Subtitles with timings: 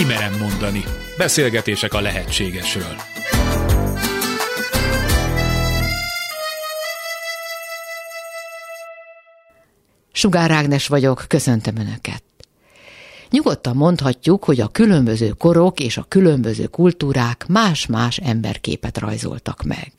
[0.00, 0.84] Kimerem mondani.
[1.16, 2.94] Beszélgetések a lehetségesről.
[10.12, 12.22] Sugár Ágnes vagyok, köszöntöm Önöket.
[13.30, 19.92] Nyugodtan mondhatjuk, hogy a különböző korok és a különböző kultúrák más-más emberképet rajzoltak meg.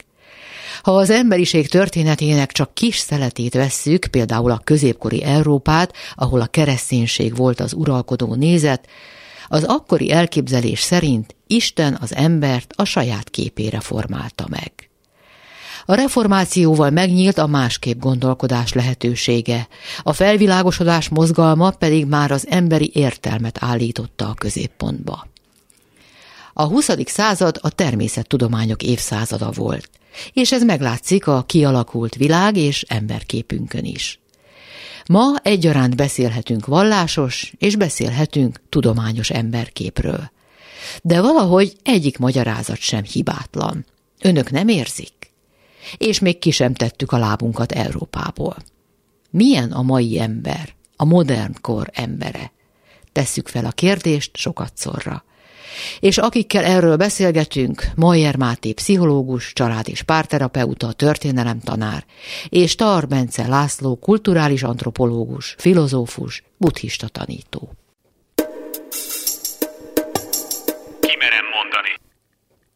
[0.84, 7.36] Ha az emberiség történetének csak kis szeletét vesszük, például a középkori Európát, ahol a kereszténység
[7.36, 8.88] volt az uralkodó nézet,
[9.52, 14.72] az akkori elképzelés szerint Isten az embert a saját képére formálta meg.
[15.86, 19.68] A reformációval megnyílt a másképp gondolkodás lehetősége,
[20.04, 25.28] a felvilágosodás mozgalma pedig már az emberi értelmet állította a középpontba.
[26.54, 26.90] A 20.
[27.06, 29.90] század a természettudományok évszázada volt,
[30.34, 34.21] és ez meglátszik a kialakult világ és emberképünkön is.
[35.08, 40.32] Ma egyaránt beszélhetünk vallásos, és beszélhetünk tudományos emberképről.
[41.02, 43.86] De valahogy egyik magyarázat sem hibátlan.
[44.22, 45.14] Önök nem érzik?
[45.98, 48.58] És még ki sem tettük a lábunkat Európából.
[49.30, 52.52] Milyen a mai ember, a modern kor embere?
[53.12, 55.24] Tesszük fel a kérdést sokat szorra.
[56.00, 62.06] És akikkel erről beszélgetünk, Mayer Máté pszichológus, család- és párterapeuta, történelemtanár,
[62.50, 67.72] és Tar Bence László kulturális antropológus, filozófus, buddhista tanító.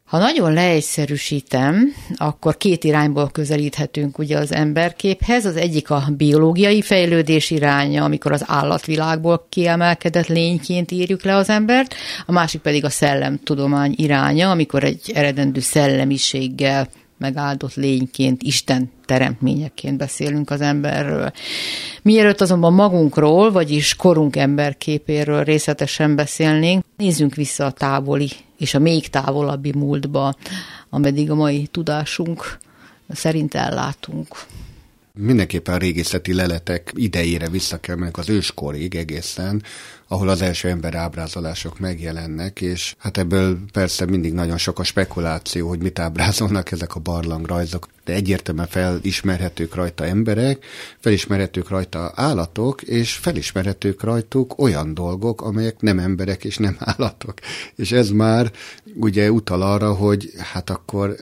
[0.05, 5.45] Ha nagyon leegyszerűsítem, akkor két irányból közelíthetünk ugye az emberképhez.
[5.45, 11.95] Az egyik a biológiai fejlődés iránya, amikor az állatvilágból kiemelkedett lényként írjuk le az embert,
[12.25, 20.49] a másik pedig a szellemtudomány iránya, amikor egy eredendő szellemiséggel megáldott lényként, Isten teremtményeként beszélünk
[20.49, 21.31] az emberről.
[22.01, 29.07] Mielőtt azonban magunkról, vagyis korunk emberképéről részletesen beszélnénk, nézzünk vissza a távoli és a még
[29.07, 30.35] távolabbi múltba,
[30.89, 32.57] ameddig a mai tudásunk
[33.09, 34.27] szerint ellátunk.
[35.17, 39.63] Mindenképpen a régészeti leletek idejére vissza kell menni az őskorig egészen,
[40.07, 45.67] ahol az első ember ábrázolások megjelennek, és hát ebből persze mindig nagyon sok a spekuláció,
[45.67, 50.65] hogy mit ábrázolnak ezek a barlangrajzok, de egyértelműen felismerhetők rajta emberek,
[50.99, 57.33] felismerhetők rajta állatok, és felismerhetők rajtuk olyan dolgok, amelyek nem emberek és nem állatok.
[57.75, 58.51] És ez már
[58.95, 61.15] ugye utal arra, hogy hát akkor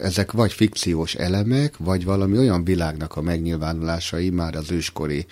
[0.00, 5.26] ezek vagy fikciós elemek, vagy valami olyan világnak a megnyilvánulásai már az őskori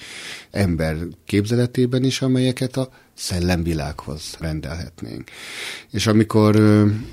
[0.51, 5.31] ember képzeletében is, amelyeket a szellemvilághoz rendelhetnénk.
[5.91, 6.57] És amikor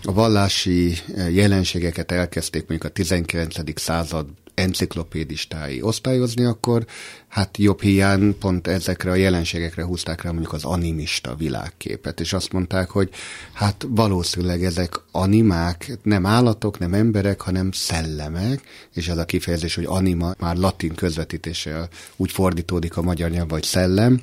[0.03, 0.97] a vallási
[1.31, 3.79] jelenségeket elkezdték mondjuk a 19.
[3.79, 6.85] század enciklopédistái osztályozni, akkor
[7.27, 12.51] hát jobb hiány pont ezekre a jelenségekre húzták rá mondjuk az animista világképet, és azt
[12.51, 13.09] mondták, hogy
[13.53, 18.61] hát valószínűleg ezek animák nem állatok, nem emberek, hanem szellemek,
[18.93, 23.63] és ez a kifejezés, hogy anima már latin közvetítéssel úgy fordítódik a magyar nyelv, vagy
[23.63, 24.21] szellem,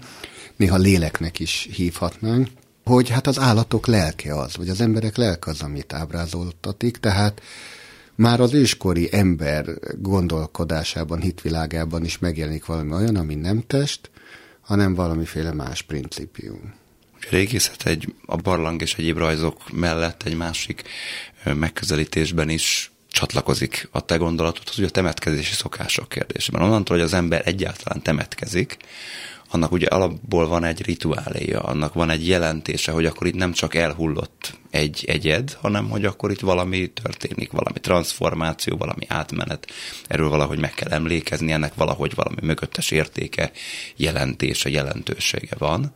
[0.56, 2.48] néha léleknek is hívhatnánk,
[2.84, 7.42] hogy hát az állatok lelke az, vagy az emberek lelke az, amit ábrázoltatik, tehát
[8.15, 9.67] már az őskori ember
[9.99, 14.11] gondolkodásában, hitvilágában is megjelenik valami olyan, ami nem test,
[14.61, 16.75] hanem valamiféle más principium.
[17.21, 20.83] A régészet egy, a barlang és egyéb rajzok mellett egy másik
[21.55, 26.62] megközelítésben is csatlakozik a te gondolatodhoz, hogy a temetkezési szokások kérdésében.
[26.62, 28.77] Onnantól, hogy az ember egyáltalán temetkezik,
[29.53, 33.75] annak ugye alapból van egy rituáléja, annak van egy jelentése, hogy akkor itt nem csak
[33.75, 39.67] elhullott egy egyed, hanem hogy akkor itt valami történik, valami transformáció, valami átmenet.
[40.07, 43.51] Erről valahogy meg kell emlékezni, ennek valahogy valami mögöttes értéke,
[43.97, 45.95] jelentése, jelentősége van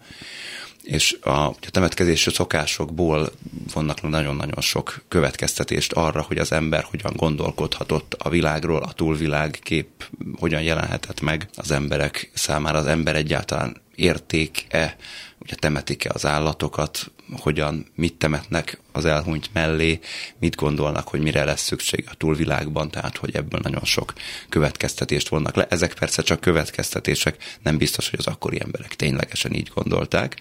[0.87, 3.33] és a, a temetkezési szokásokból
[3.73, 10.05] vannak nagyon-nagyon sok következtetést arra, hogy az ember hogyan gondolkodhatott a világról, a túlvilág kép
[10.39, 14.97] hogyan jelenhetett meg az emberek számára, az ember egyáltalán érték-e,
[15.39, 20.01] ugye temetik-e az állatokat, hogyan, mit temetnek az elhunyt mellé,
[20.39, 24.13] mit gondolnak, hogy mire lesz szükség a túlvilágban, tehát hogy ebből nagyon sok
[24.49, 25.67] következtetést vonnak le.
[25.67, 30.37] Ezek persze csak következtetések, nem biztos, hogy az akkori emberek ténylegesen így gondolták,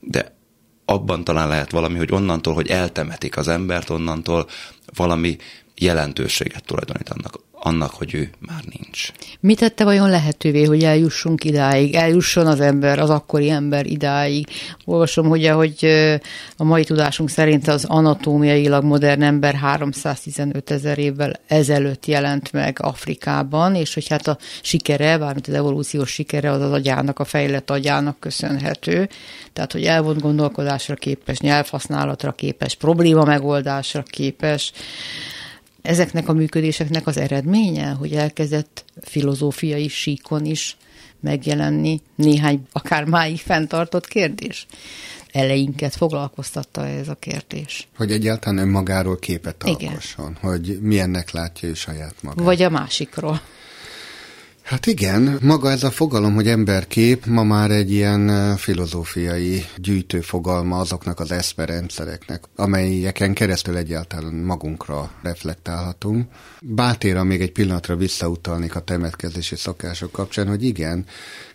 [0.00, 0.36] de
[0.84, 4.48] abban talán lehet valami, hogy onnantól, hogy eltemetik az embert, onnantól
[4.94, 5.36] valami
[5.74, 9.12] jelentőséget tulajdonítanak annak, hogy ő már nincs.
[9.40, 14.46] Mi tette vajon lehetővé, hogy eljussunk idáig, eljusson az ember, az akkori ember idáig?
[14.84, 15.84] Olvasom, hogy ahogy
[16.56, 23.74] a mai tudásunk szerint az anatómiailag modern ember 315 ezer évvel ezelőtt jelent meg Afrikában,
[23.74, 28.20] és hogy hát a sikere, bármint az evolúciós sikere az az agyának, a fejlett agyának
[28.20, 29.08] köszönhető.
[29.52, 34.72] Tehát, hogy elvont gondolkodásra képes, nyelvhasználatra képes, probléma megoldásra képes,
[35.82, 40.76] ezeknek a működéseknek az eredménye, hogy elkezdett filozófiai síkon is
[41.20, 44.66] megjelenni néhány akár máig fenntartott kérdés?
[45.32, 47.88] Eleinket foglalkoztatta ez a kérdés.
[47.96, 52.44] Hogy egyáltalán önmagáról képet alkosson, hogy milyennek látja ő saját magát.
[52.44, 53.40] Vagy a másikról.
[54.62, 61.20] Hát igen, maga ez a fogalom, hogy emberkép ma már egy ilyen filozófiai gyűjtőfogalma azoknak
[61.20, 66.26] az eszmerendszereknek, amelyeken keresztül egyáltalán magunkra reflektálhatunk.
[66.60, 71.06] Bátéra még egy pillanatra visszautalnék a temetkezési szokások kapcsán, hogy igen,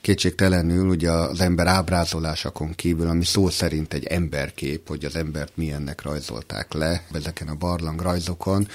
[0.01, 6.01] kétségtelenül ugye az ember ábrázolásakon kívül, ami szó szerint egy emberkép, hogy az embert milyennek
[6.01, 8.67] rajzolták le ezeken a barlang rajzokon,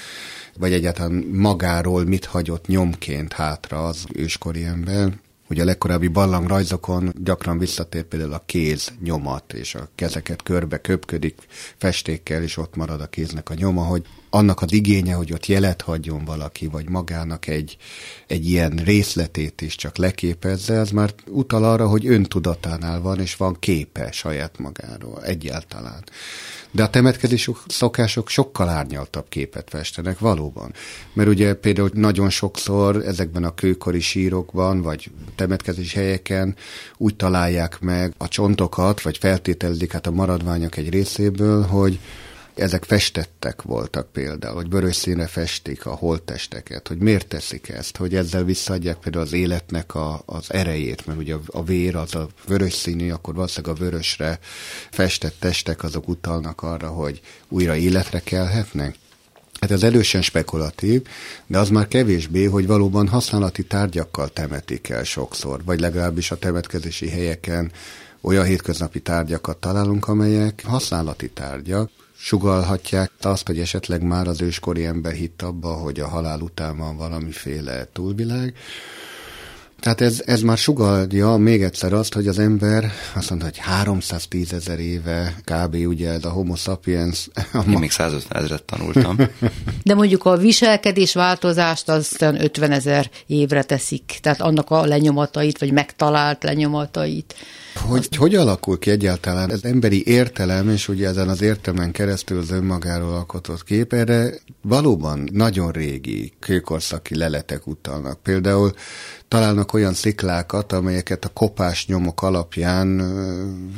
[0.58, 5.12] vagy egyáltalán magáról mit hagyott nyomként hátra az őskori ember.
[5.48, 6.10] Ugye a legkorábbi
[6.46, 11.38] rajzokon gyakran visszatér például a kéz nyomat, és a kezeket körbe köpködik
[11.76, 15.82] festékkel, és ott marad a kéznek a nyoma, hogy annak az igénye, hogy ott jelet
[15.82, 17.76] hagyjon valaki, vagy magának egy,
[18.26, 23.56] egy ilyen részletét is csak leképezze, az már utal arra, hogy öntudatánál van, és van
[23.58, 26.04] képe saját magáról egyáltalán.
[26.70, 30.72] De a temetkezési szokások sokkal árnyaltabb képet festenek valóban.
[31.12, 36.56] Mert ugye például nagyon sokszor ezekben a kőkori sírokban, vagy temetkezési helyeken
[36.96, 41.98] úgy találják meg a csontokat, vagy feltételezik hát a maradványok egy részéből, hogy
[42.54, 48.14] ezek festettek voltak például, hogy vörös színre festik a holttesteket, hogy miért teszik ezt, hogy
[48.14, 52.28] ezzel visszaadják például az életnek a, az erejét, mert ugye a, a vér az a
[52.46, 54.38] vörös színű, akkor valószínűleg a vörösre
[54.90, 58.94] festett testek azok utalnak arra, hogy újra életre kelhetnek.
[59.60, 61.02] Hát ez elősen spekulatív,
[61.46, 67.08] de az már kevésbé, hogy valóban használati tárgyakkal temetik el sokszor, vagy legalábbis a temetkezési
[67.08, 67.72] helyeken
[68.20, 71.90] olyan hétköznapi tárgyakat találunk, amelyek használati tárgyak,
[72.24, 76.96] sugalhatják azt, hogy esetleg már az őskori ember hitt abba, hogy a halál után van
[76.96, 78.54] valamiféle túlvilág.
[79.82, 84.52] Tehát ez, ez már sugalja még egyszer azt, hogy az ember azt mondta, hogy 310
[84.52, 85.74] ezer éve kb.
[85.74, 87.28] ugye ez a homo sapiens.
[87.68, 89.16] Én még 150 ezeret tanultam.
[89.82, 95.72] De mondjuk a viselkedés változást aztán 50 ezer évre teszik, tehát annak a lenyomatait, vagy
[95.72, 97.34] megtalált lenyomatait.
[97.74, 102.50] Hogy, hogy alakul ki egyáltalán az emberi értelem, és ugye ezen az értelmen keresztül az
[102.50, 104.30] önmagáról alkotott kép, erre
[104.62, 108.22] valóban nagyon régi kőkorszaki leletek utalnak.
[108.22, 108.72] Például
[109.32, 113.02] találnak olyan sziklákat, amelyeket a kopás nyomok alapján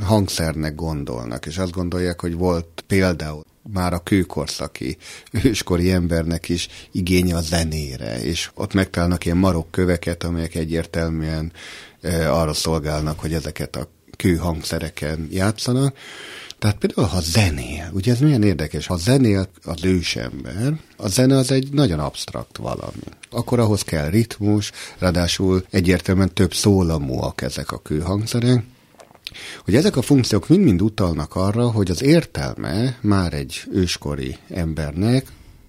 [0.02, 4.96] hangszernek gondolnak, és azt gondolják, hogy volt például már a kőkorszaki
[5.44, 11.52] őskori embernek is igénye a zenére, és ott megtalálnak ilyen marok köveket, amelyek egyértelműen
[12.28, 15.96] arra szolgálnak, hogy ezeket a kőhangszereken játszanak.
[16.64, 21.50] Tehát például, ha zenél, ugye ez milyen érdekes, ha zenél az ősember, a zene az
[21.50, 23.02] egy nagyon absztrakt valami.
[23.30, 28.64] Akkor ahhoz kell ritmus, ráadásul egyértelműen több szólamúak ezek a kőhangszerek,
[29.64, 35.26] hogy ezek a funkciók mind-mind utalnak arra, hogy az értelme már egy őskori embernek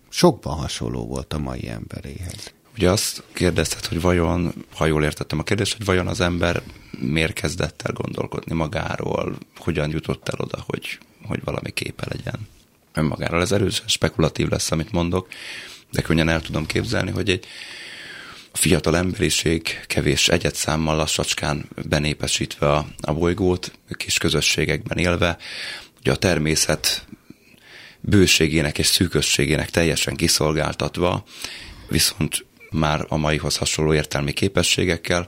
[0.10, 2.55] sokban hasonló volt a mai emberéhez.
[2.76, 6.62] Ugye azt kérdezted, hogy vajon, ha jól értettem a kérdést, hogy vajon az ember
[7.00, 12.48] miért kezdett el gondolkodni magáról, hogyan jutott el oda, hogy, hogy valami képe legyen
[12.94, 13.42] önmagáról.
[13.42, 15.28] Ez erősen spekulatív lesz, amit mondok,
[15.92, 17.46] de könnyen el tudom képzelni, hogy egy
[18.54, 25.38] fiatal emberiség kevés egyet számmal lassacskán benépesítve a, a bolygót, kis közösségekben élve,
[26.00, 27.06] ugye a természet
[28.02, 31.24] bőségének és szűkösségének teljesen kiszolgáltatva,
[31.90, 35.28] viszont már a maihoz hasonló értelmi képességekkel,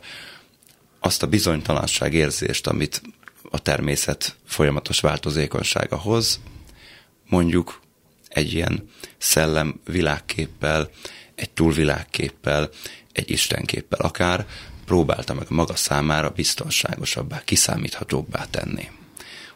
[0.99, 3.01] azt a bizonytalanság érzést, amit
[3.49, 6.39] a természet folyamatos változékonysága hoz,
[7.29, 7.81] mondjuk
[8.27, 10.89] egy ilyen szellem világképpel,
[11.35, 12.69] egy túlvilágképpel,
[13.11, 14.45] egy istenképpel akár,
[14.85, 18.89] próbálta meg maga számára biztonságosabbá, kiszámíthatóbbá tenni.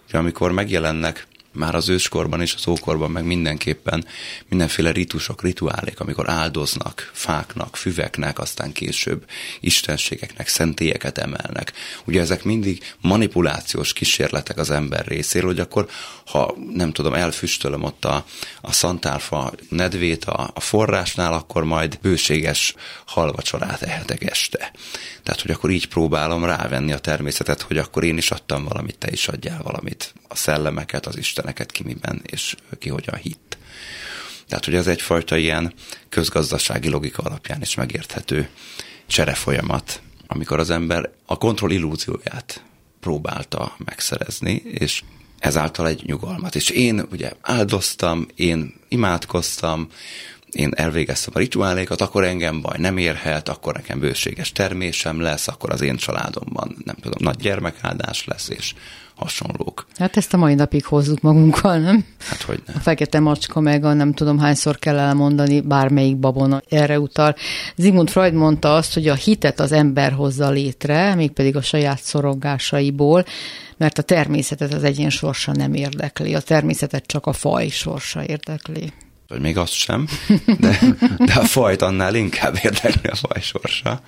[0.08, 4.06] Ugye amikor megjelennek már az őskorban és az ókorban meg mindenképpen
[4.50, 9.26] mindenféle ritusok, rituálék, amikor áldoznak fáknak, füveknek, aztán később
[9.60, 11.74] istenségeknek, szentélyeket emelnek.
[12.06, 15.90] Ugye ezek mindig manipulációs kísérletek az ember részéről, hogy akkor,
[16.26, 18.26] ha nem tudom, elfüstölöm ott a,
[18.62, 24.72] a szantálfa nedvét a, a forrásnál, akkor majd bőséges halvacsorát ehetek este.
[25.32, 29.12] Tehát, hogy akkor így próbálom rávenni a természetet, hogy akkor én is adtam valamit, te
[29.12, 30.14] is adjál valamit.
[30.28, 33.58] A szellemeket, az isteneket ki miben, és ki hogyan hitt.
[34.48, 35.74] Tehát, hogy ez egyfajta ilyen
[36.10, 38.50] közgazdasági logika alapján is megérthető
[39.08, 42.64] cserefolyamat, amikor az ember a kontroll illúzióját
[43.00, 45.04] próbálta megszerezni, és
[45.40, 46.56] ezáltal egy nyugalmat.
[46.56, 49.88] És én ugye áldoztam, én imádkoztam,
[50.52, 55.72] én elvégeztem a rituálékat, akkor engem baj nem érhet, akkor nekem bőséges termésem lesz, akkor
[55.72, 58.74] az én családomban, nem tudom, nagy gyermekáldás lesz, és
[59.16, 59.86] hasonlók.
[59.98, 62.06] Hát ezt a mai napig hozzuk magunkkal, nem?
[62.30, 62.74] Hát hogy ne.
[62.74, 67.36] A fekete macska meg a nem tudom hányszor kell elmondani, bármelyik babona erre utal.
[67.76, 73.26] Zigmund Freud mondta azt, hogy a hitet az ember hozza létre, mégpedig a saját szorongásaiból,
[73.78, 76.36] mert a természetet az egyén sorsa nem érdekli.
[76.36, 78.94] A természetet csak a faj sorsa érdekli
[79.32, 80.08] vagy még azt sem,
[80.60, 80.80] de,
[81.18, 84.02] de a fajt annál inkább érdekli a faj sorsa.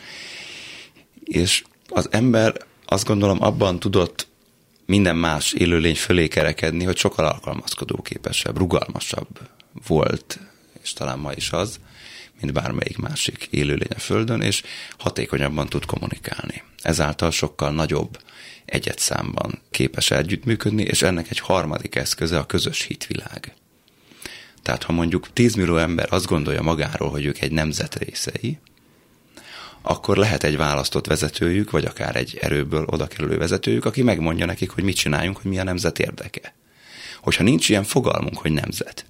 [1.23, 2.53] És az ember
[2.85, 4.27] azt gondolom abban tudott
[4.85, 9.39] minden más élőlény fölé kerekedni, hogy sokkal alkalmazkodó képesebb, rugalmasabb
[9.87, 10.39] volt,
[10.81, 11.79] és talán ma is az,
[12.41, 14.63] mint bármelyik másik élőlény a Földön, és
[14.97, 16.63] hatékonyabban tud kommunikálni.
[16.81, 18.19] Ezáltal sokkal nagyobb
[18.65, 23.53] egyetszámban képes együttműködni, és ennek egy harmadik eszköze a közös hitvilág.
[24.63, 28.59] Tehát ha mondjuk 10 millió ember azt gondolja magáról, hogy ők egy nemzet részei,
[29.81, 34.69] akkor lehet egy választott vezetőjük, vagy akár egy erőből oda kerülő vezetőjük, aki megmondja nekik,
[34.69, 36.53] hogy mit csináljunk, hogy mi a nemzet érdeke.
[37.21, 39.05] Hogyha nincs ilyen fogalmunk, hogy nemzet,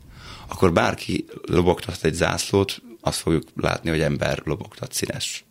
[0.48, 5.45] akkor bárki lobogtat egy zászlót, azt fogjuk látni, hogy ember lobogtat színes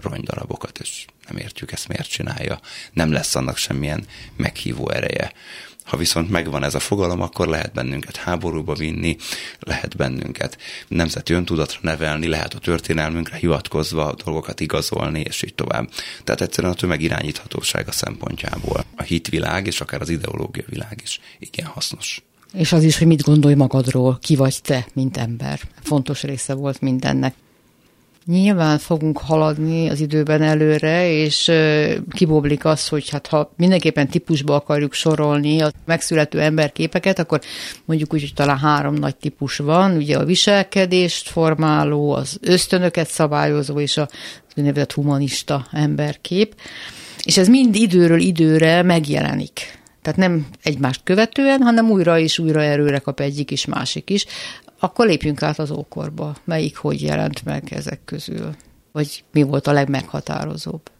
[0.00, 2.60] ronydarabokat, és nem értjük ezt miért csinálja.
[2.92, 4.04] Nem lesz annak semmilyen
[4.36, 5.32] meghívó ereje.
[5.84, 9.16] Ha viszont megvan ez a fogalom, akkor lehet bennünket háborúba vinni,
[9.60, 10.58] lehet bennünket
[10.88, 15.90] nemzeti öntudatra nevelni, lehet a történelmünkre hivatkozva a dolgokat igazolni, és így tovább.
[16.24, 21.66] Tehát egyszerűen a tömeg irányíthatósága szempontjából a hitvilág és akár az ideológia világ is igen
[21.66, 22.22] hasznos.
[22.52, 25.60] És az is, hogy mit gondolj magadról, ki vagy te, mint ember.
[25.82, 27.34] Fontos része volt mindennek.
[28.26, 31.52] Nyilván fogunk haladni az időben előre, és
[32.10, 37.40] kiboblik az, hogy hát ha mindenképpen típusba akarjuk sorolni a megszülető emberképeket, akkor
[37.84, 43.80] mondjuk úgy, hogy talán három nagy típus van, ugye a viselkedést formáló, az ösztönöket szabályozó
[43.80, 44.08] és a
[44.56, 46.54] úgynevezett humanista emberkép.
[47.22, 49.80] És ez mind időről időre megjelenik.
[50.02, 54.26] Tehát nem egymást követően, hanem újra és újra erőre kap egyik is, másik is.
[54.84, 56.36] Akkor lépjünk át az ókorba.
[56.44, 58.54] Melyik hogy jelent meg ezek közül?
[58.92, 60.90] Vagy mi volt a legmeghatározóbb?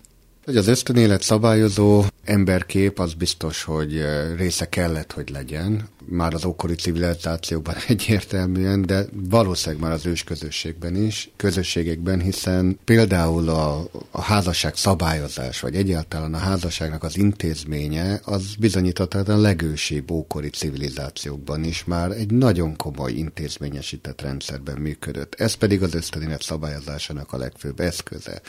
[0.44, 6.44] Hogy az ösztönélet szabályozó emberkép az biztos, hogy eh, része kellett, hogy legyen, már az
[6.44, 14.20] ókori civilizációban egyértelműen, de valószínűleg már az ős közösségben is, közösségekben, hiszen például a, a
[14.20, 21.84] házasság szabályozás, vagy egyáltalán a házasságnak az intézménye, az bizonyítottan a legősibb ókori civilizációkban is
[21.84, 25.34] már egy nagyon komoly intézményesített rendszerben működött.
[25.34, 28.40] Ez pedig az ösztönélet szabályozásának a legfőbb eszköze.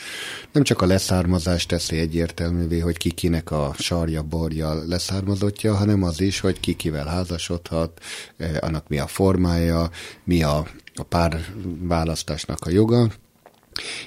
[0.52, 6.20] Nem csak a leszármazást teszi egyértelművé, hogy ki kinek a sarja, borja leszármazottja, hanem az
[6.20, 7.43] is, hogy ki kivel házasodhat,
[8.36, 9.90] eh, annak mi a formája,
[10.24, 11.44] mi a, a pár
[11.80, 13.10] választásnak a joga,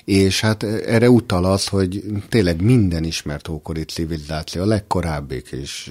[0.04, 5.90] és hát erre utal az, hogy tényleg minden ismert ókori civilizáció, a legkorábbik is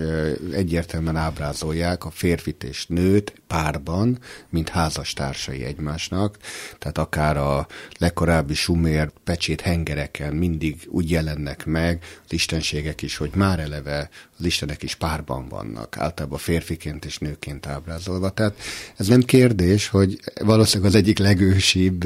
[0.53, 6.37] egyértelműen ábrázolják a férfit és nőt párban, mint házastársai egymásnak.
[6.79, 7.67] Tehát akár a
[7.99, 14.45] legkorábbi sumér pecsét hengereken mindig úgy jelennek meg az istenségek is, hogy már eleve az
[14.45, 18.31] istenek is párban vannak, általában férfiként és nőként ábrázolva.
[18.31, 18.57] Tehát
[18.97, 22.05] ez nem kérdés, hogy valószínűleg az egyik legősibb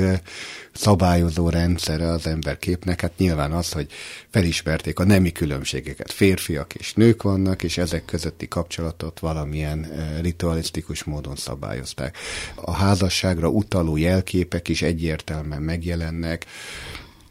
[0.72, 3.86] szabályozó rendszere az emberképnek, hát nyilván az, hogy
[4.30, 6.12] felismerték a nemi különbségeket.
[6.12, 9.86] Férfiak és nők vannak, és ezek közötti kapcsolatot valamilyen
[10.20, 12.16] ritualisztikus módon szabályozták.
[12.54, 16.46] A házasságra utaló jelképek is egyértelműen megjelennek,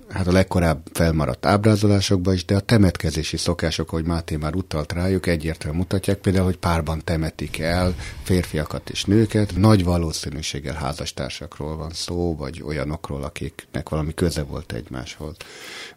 [0.10, 5.28] hát a legkorább felmaradt ábrázolásokban is, de a temetkezési szokások, ahogy Máté már utalt rájuk,
[5.28, 9.56] egyértelműen mutatják például, hogy párban temetik el férfiakat és nőket.
[9.56, 15.36] Nagy valószínűséggel házastársakról van szó, vagy olyanokról, akiknek valami köze volt egymáshoz.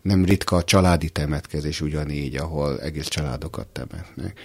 [0.03, 4.39] Nem ritka a családi temetkezés ugyanígy, ahol egész családokat temetnek.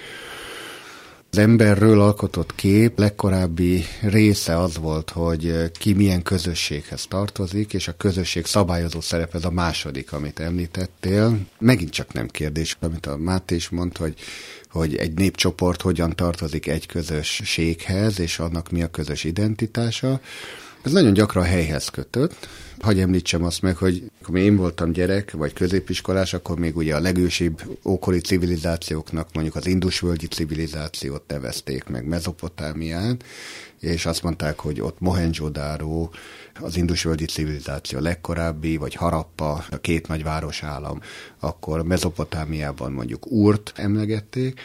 [1.31, 7.97] Az emberről alkotott kép legkorábbi része az volt, hogy ki milyen közösséghez tartozik, és a
[7.97, 11.39] közösség szabályozó szerep ez a második, amit említettél.
[11.59, 14.15] Megint csak nem kérdés, amit a Máté is mondta, hogy
[14.69, 20.19] hogy egy népcsoport hogyan tartozik egy közösséghez, és annak mi a közös identitása.
[20.87, 22.47] Ez nagyon gyakran helyhez kötött.
[22.79, 26.99] Hagy említsem azt meg, hogy amikor én voltam gyerek, vagy középiskolás, akkor még ugye a
[26.99, 33.17] legősibb ókori civilizációknak, mondjuk az indusvölgyi civilizációt nevezték meg Mezopotámián,
[33.79, 36.09] és azt mondták, hogy ott Mohenjo-Daro,
[36.59, 41.01] az indusvölgyi civilizáció legkorábbi, vagy Harappa, a két nagy városállam,
[41.39, 44.61] akkor Mezopotámiában mondjuk Urt emlegették.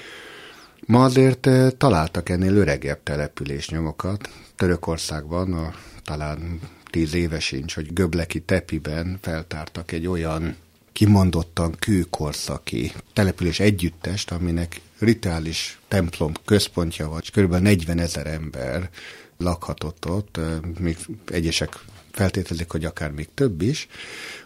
[0.87, 4.29] Ma azért eh, találtak ennél öregebb településnyomokat.
[4.57, 5.73] Törökországban a,
[6.13, 10.57] talán tíz éve sincs, hogy Göbleki Tepiben feltártak egy olyan
[10.93, 17.55] kimondottan kőkorszaki település együttest, aminek rituális templom központja van, és kb.
[17.55, 18.91] 40 ezer ember
[19.37, 20.41] lakhatott ott,
[20.79, 21.79] még egyesek
[22.11, 23.89] feltételezik, hogy akár még több is,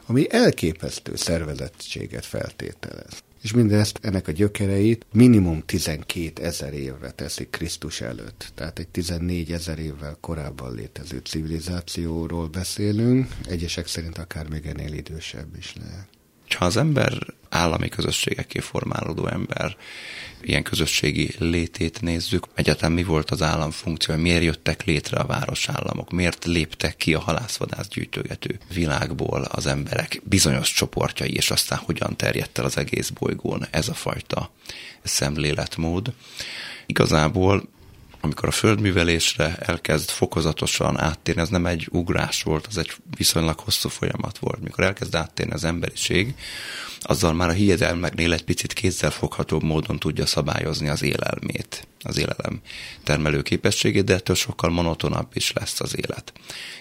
[0.06, 3.22] ami elképesztő szervezettséget feltételez.
[3.42, 8.52] És mindezt, ennek a gyökereit minimum 12 ezer évre teszik Krisztus előtt.
[8.54, 15.56] Tehát egy 14 ezer évvel korábban létező civilizációról beszélünk, egyesek szerint akár még ennél idősebb
[15.58, 16.08] is lehet.
[16.56, 19.76] Ha az ember állami közösségeké formálódó ember,
[20.42, 26.10] ilyen közösségi létét nézzük, egyáltalán mi volt az állam funkció, miért jöttek létre a városállamok,
[26.10, 32.58] miért léptek ki a halászvadász gyűjtögető világból az emberek bizonyos csoportjai, és aztán hogyan terjedt
[32.58, 34.50] el az egész bolygón ez a fajta
[35.02, 36.12] szemléletmód.
[36.86, 37.68] Igazából
[38.26, 43.88] amikor a földművelésre elkezd fokozatosan áttérni, ez nem egy ugrás volt, az egy viszonylag hosszú
[43.88, 44.60] folyamat volt.
[44.60, 46.34] Mikor elkezd áttérni az emberiség,
[47.00, 52.60] azzal már a hiedelmeknél egy picit kézzelfoghatóbb módon tudja szabályozni az élelmét, az élelem
[53.02, 56.32] termelő képességét, de ettől sokkal monotonabb is lesz az élet.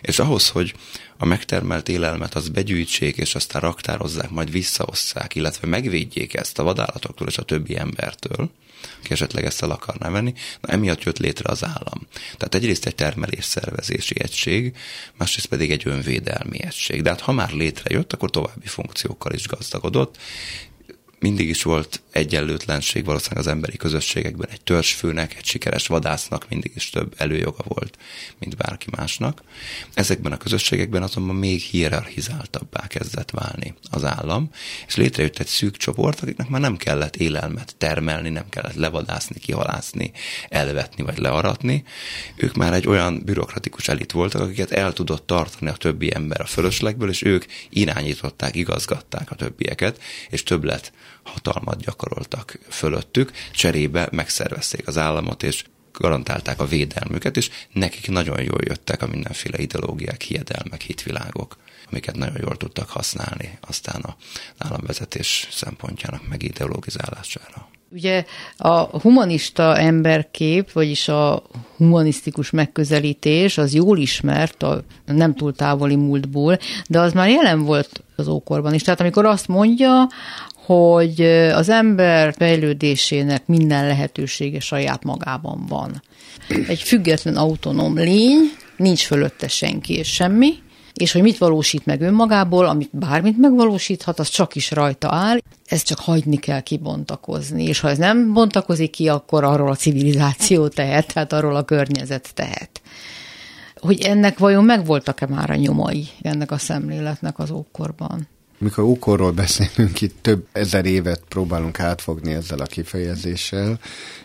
[0.01, 0.73] És ahhoz, hogy
[1.17, 7.27] a megtermelt élelmet az begyűjtsék, és aztán raktározzák, majd visszaosszák, illetve megvédjék ezt a vadállatoktól
[7.27, 8.49] és a többi embertől,
[9.00, 10.34] aki esetleg ezt el akarná venni.
[10.62, 12.08] Na, emiatt jött létre az állam.
[12.38, 14.75] Tehát egyrészt egy termelésszervezési egység,
[15.18, 17.01] másrészt pedig egy önvédelmi egység.
[17.01, 20.18] De hát ha már létrejött, akkor további funkciókkal is gazdagodott,
[21.19, 24.50] mindig is volt egyenlőtlenség valószínűleg az emberi közösségekben.
[24.51, 27.98] Egy törzsfőnek, egy sikeres vadásznak mindig is több előjoga volt,
[28.39, 29.41] mint bárki másnak.
[29.93, 34.50] Ezekben a közösségekben azonban még hierarchizáltabbá kezdett válni az állam,
[34.88, 40.12] és létrejött egy szűk csoport, akiknek már nem kellett élelmet termelni, nem kellett levadászni, kihalászni,
[40.50, 41.84] elvetni vagy learatni.
[42.36, 46.45] Ők már egy olyan bürokratikus elit voltak, akiket el tudott tartani a többi ember a
[46.45, 50.91] fölöslegből, és ők irányították, igazgatták a többieket, és többlet
[51.25, 55.63] hatalmat gyakoroltak fölöttük, cserébe megszervezték az államot, és
[55.97, 61.57] garantálták a védelmüket, és nekik nagyon jól jöttek a mindenféle ideológiák, hiedelmek, hitvilágok,
[61.89, 64.15] amiket nagyon jól tudtak használni aztán a
[64.57, 67.69] államvezetés szempontjának megideologizálására.
[67.89, 68.25] Ugye
[68.57, 71.43] a humanista emberkép, vagyis a
[71.77, 76.57] humanisztikus megközelítés az jól ismert a nem túl távoli múltból,
[76.88, 78.81] de az már jelen volt az ókorban is.
[78.81, 80.09] Tehát amikor azt mondja,
[80.65, 81.21] hogy
[81.54, 86.01] az ember fejlődésének minden lehetősége saját magában van.
[86.67, 88.39] Egy független autonóm lény,
[88.78, 90.54] nincs fölötte senki és semmi,
[90.93, 95.86] és hogy mit valósít meg önmagából, amit bármit megvalósíthat, az csak is rajta áll, ezt
[95.86, 101.13] csak hagyni kell kibontakozni, és ha ez nem bontakozik ki, akkor arról a civilizáció tehet,
[101.13, 102.82] tehát arról a környezet tehet.
[103.75, 108.28] Hogy ennek vajon megvoltak-e már a nyomai ennek a szemléletnek az ókorban?
[108.58, 113.80] Mikor ókorról beszélünk, itt több ezer évet próbálunk átfogni ezzel a kifejezéssel,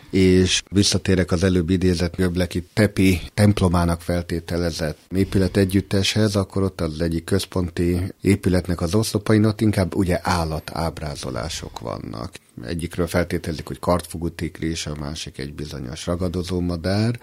[0.09, 7.23] és visszatérek az előbb idézett Göbleki Tepi templomának feltételezett épület együtteshez, akkor ott az egyik
[7.23, 12.31] központi épületnek az oszlopain ott inkább ugye állat ábrázolások vannak.
[12.65, 17.19] Egyikről feltételezik, hogy kartfogú tigris, a másik egy bizonyos ragadozó madár,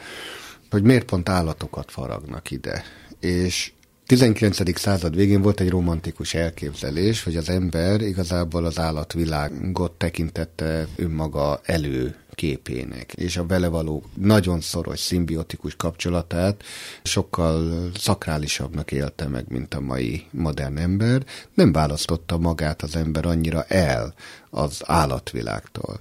[0.71, 2.85] hogy miért pont állatokat faragnak ide.
[3.21, 3.73] És
[4.09, 4.79] 19.
[4.79, 12.17] század végén volt egy romantikus elképzelés, hogy az ember igazából az állatvilágot tekintette önmaga elő
[12.31, 16.63] képének, és a vele való nagyon szoros szimbiotikus kapcsolatát
[17.03, 21.25] sokkal szakrálisabbnak élte meg, mint a mai modern ember.
[21.55, 24.15] Nem választotta magát az ember annyira el
[24.51, 26.01] az állatvilágtól.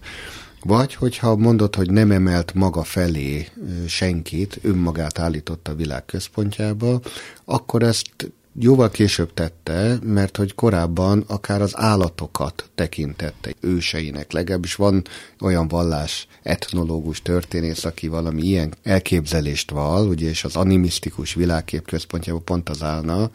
[0.67, 3.47] Vagy, hogyha mondod, hogy nem emelt maga felé
[3.87, 6.99] senkit, önmagát állította a világ központjába,
[7.45, 14.31] akkor ezt jóval később tette, mert hogy korábban akár az állatokat tekintette őseinek.
[14.31, 15.03] Legalábbis van
[15.41, 22.43] olyan vallás, etnológus, történész, aki valami ilyen elképzelést val, ugye, és az animisztikus világkép központjában
[22.43, 23.29] pont az állna,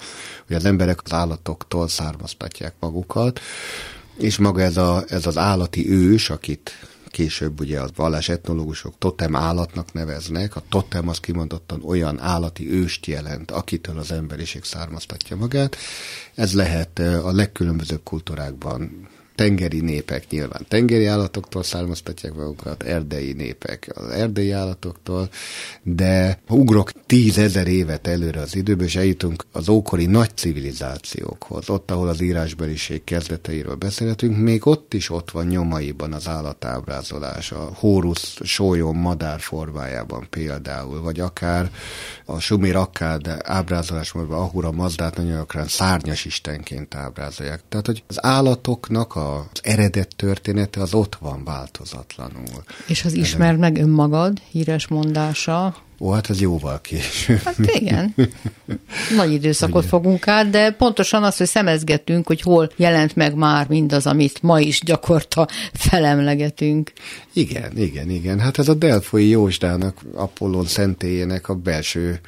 [0.47, 3.41] hogy az emberek az állatoktól származtatják magukat,
[4.19, 6.73] és maga ez, a, ez az állati ős, akit
[7.13, 10.57] később ugye az vallás etnológusok totem állatnak neveznek.
[10.57, 15.77] A totem az kimondottan olyan állati őst jelent, akitől az emberiség származtatja magát.
[16.35, 24.09] Ez lehet a legkülönbözőbb kultúrákban tengeri népek nyilván tengeri állatoktól származtatják magukat, erdei népek az
[24.09, 25.29] erdei állatoktól,
[25.83, 31.91] de ha ugrok tízezer évet előre az időbe, és eljutunk az ókori nagy civilizációkhoz, ott,
[31.91, 38.39] ahol az írásbeliség kezdeteiről beszélhetünk, még ott is ott van nyomaiban az állatábrázolás, a hórusz
[38.43, 41.71] sólyom madár formájában például, vagy akár
[42.25, 47.63] a Sumir Akkád ábrázolásban Ahura Mazdát nagyon gyakran szárnyas istenként ábrázolják.
[47.69, 52.65] Tehát, hogy az állatoknak az eredet története az ott van változatlanul.
[52.87, 57.39] És az ismer meg önmagad híres mondása, Ó, hát ez jóval később.
[57.39, 58.15] Hát igen.
[59.17, 64.07] Nagy időszakot fogunk át, de pontosan azt, hogy szemezgetünk, hogy hol jelent meg már mindaz,
[64.07, 66.93] amit ma is gyakorta felemlegetünk.
[67.33, 68.41] Igen, igen, igen.
[68.41, 72.21] Hát ez a Delfoi Jósdának, Apollon szentélyének a belső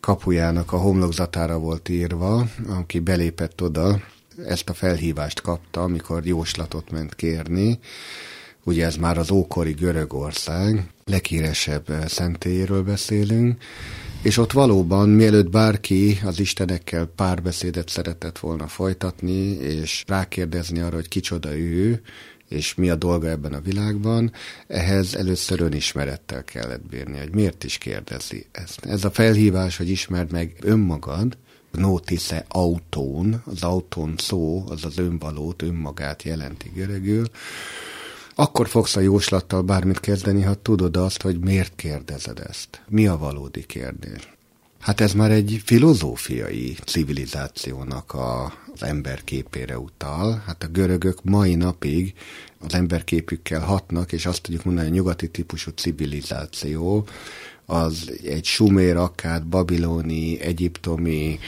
[0.00, 4.00] kapujának a homlokzatára volt írva, aki belépett oda,
[4.46, 7.78] ezt a felhívást kapta, amikor jóslatot ment kérni.
[8.64, 13.62] Ugye ez már az ókori Görögország, leghíresebb eh, szentélyéről beszélünk,
[14.22, 21.08] és ott valóban, mielőtt bárki az istenekkel párbeszédet szeretett volna folytatni, és rákérdezni arra, hogy
[21.08, 22.02] kicsoda ő,
[22.48, 24.32] és mi a dolga ebben a világban,
[24.66, 28.84] ehhez először önismerettel kellett bírni, hogy miért is kérdezi ezt.
[28.84, 31.36] Ez a felhívás, hogy ismerd meg önmagad,
[31.74, 37.26] notice autón, az autón szó, az az önvalót, önmagát jelenti görögül,
[38.34, 42.82] akkor fogsz a jóslattal bármit kezdeni, ha tudod azt, hogy miért kérdezed ezt.
[42.88, 44.34] Mi a valódi kérdés?
[44.84, 50.42] Hát ez már egy filozófiai civilizációnak a, az emberképére utal.
[50.46, 52.14] Hát a görögök mai napig
[52.58, 57.06] az emberképükkel hatnak, és azt tudjuk mondani, hogy a nyugati típusú civilizáció
[57.66, 61.38] az egy sumér, akár babiloni, egyiptomi,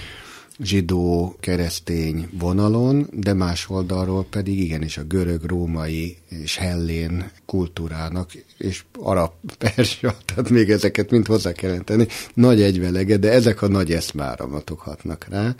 [0.59, 8.85] zsidó, keresztény vonalon, de más oldalról pedig igenis a görög, római és hellén kultúrának, és
[8.99, 13.93] arab, persia, tehát még ezeket mind hozzá kell tenni, nagy egyvelege, de ezek a nagy
[13.93, 15.55] eszmáramatok hatnak rá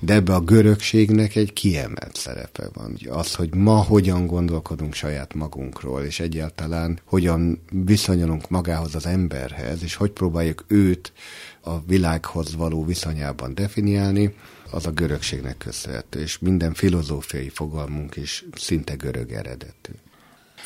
[0.00, 2.98] de ebbe a görögségnek egy kiemelt szerepe van.
[3.08, 9.94] Az, hogy ma hogyan gondolkodunk saját magunkról, és egyáltalán hogyan viszonyulunk magához az emberhez, és
[9.94, 11.12] hogy próbáljuk őt
[11.60, 14.34] a világhoz való viszonyában definiálni,
[14.70, 19.92] az a görögségnek köszönhető, és minden filozófiai fogalmunk is szinte görög eredetű.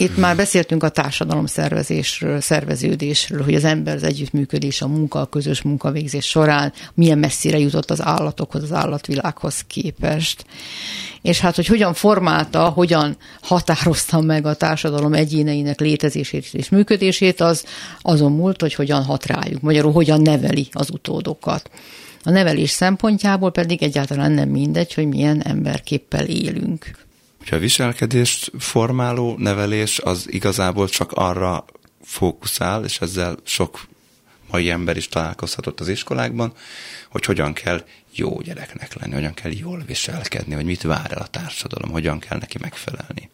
[0.03, 5.27] Itt már beszéltünk a társadalom szervezésről, szerveződésről, hogy az ember az együttműködés, a munka, a
[5.27, 10.45] közös munkavégzés során milyen messzire jutott az állatokhoz, az állatvilághoz képest.
[11.21, 17.65] És hát, hogy hogyan formálta, hogyan határozta meg a társadalom egyéneinek létezését és működését, az
[18.01, 21.71] azon múlt, hogy hogyan hat rájuk, magyarul hogyan neveli az utódokat.
[22.23, 26.91] A nevelés szempontjából pedig egyáltalán nem mindegy, hogy milyen emberképpel élünk.
[27.43, 31.65] Hogyha a viselkedést formáló nevelés az igazából csak arra
[32.03, 33.81] fókuszál, és ezzel sok
[34.51, 36.53] mai ember is találkozhatott az iskolákban,
[37.11, 41.27] hogy hogyan kell jó gyereknek lenni, hogyan kell jól viselkedni, vagy mit vár el a
[41.27, 43.31] társadalom, hogyan kell neki megfelelni.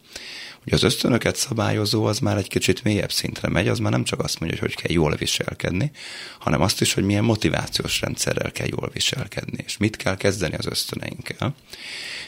[0.73, 4.41] Az ösztönöket szabályozó az már egy kicsit mélyebb szintre megy, az már nem csak azt
[4.41, 5.91] mondja, hogy hogy kell jól viselkedni,
[6.39, 10.67] hanem azt is, hogy milyen motivációs rendszerrel kell jól viselkedni, és mit kell kezdeni az
[10.67, 11.55] ösztöneinkkel.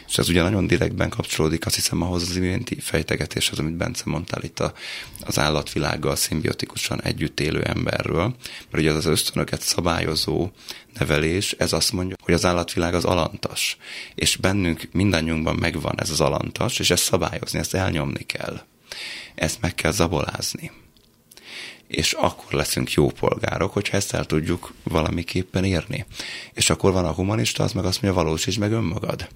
[0.08, 4.42] És ez ugye nagyon direktben kapcsolódik, azt hiszem, ahhoz az iménti fejtegetéshez, amit Bence mondtál
[4.42, 4.72] itt a,
[5.20, 8.34] az állatvilággal szimbiotikusan együtt élő emberről,
[8.70, 10.50] mert ugye az, az ösztönöket szabályozó
[10.98, 13.76] nevelés, ez azt mondja, hogy az állatvilág az alantas,
[14.14, 18.60] és bennünk mindannyiunkban megvan ez az alantas, és ezt szabályozni, ezt elnyomni kell.
[19.34, 20.70] Ezt meg kell zabolázni
[21.90, 26.06] és akkor leszünk jó polgárok, hogyha ezt el tudjuk valamiképpen érni.
[26.52, 29.28] És akkor van a humanista, az meg azt mondja, valósíts meg önmagad.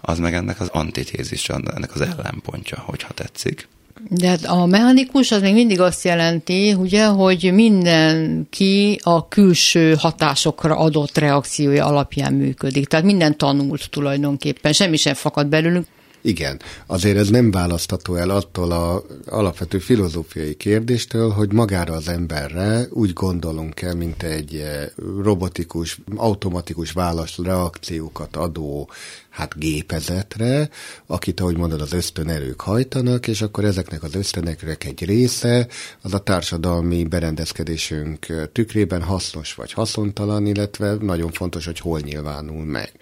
[0.00, 3.68] Az meg ennek az antitézis, ennek az ellenpontja, hogyha tetszik.
[4.08, 10.76] De hát a mechanikus az még mindig azt jelenti, ugye, hogy mindenki a külső hatásokra
[10.76, 12.86] adott reakciója alapján működik.
[12.86, 15.86] Tehát minden tanult tulajdonképpen, semmi sem fakad belőlünk.
[16.20, 22.86] Igen, azért ez nem választható el attól a alapvető filozófiai kérdéstől, hogy magára az emberre
[22.90, 24.86] úgy gondolunk-e, mint egy eh,
[25.22, 28.90] robotikus, automatikus válasz reakciókat adó
[29.38, 30.68] hát gépezetre,
[31.06, 35.66] akit, ahogy mondod, az ösztönerők hajtanak, és akkor ezeknek az ösztöneknek egy része
[36.02, 42.92] az a társadalmi berendezkedésünk tükrében hasznos vagy haszontalan, illetve nagyon fontos, hogy hol nyilvánul meg.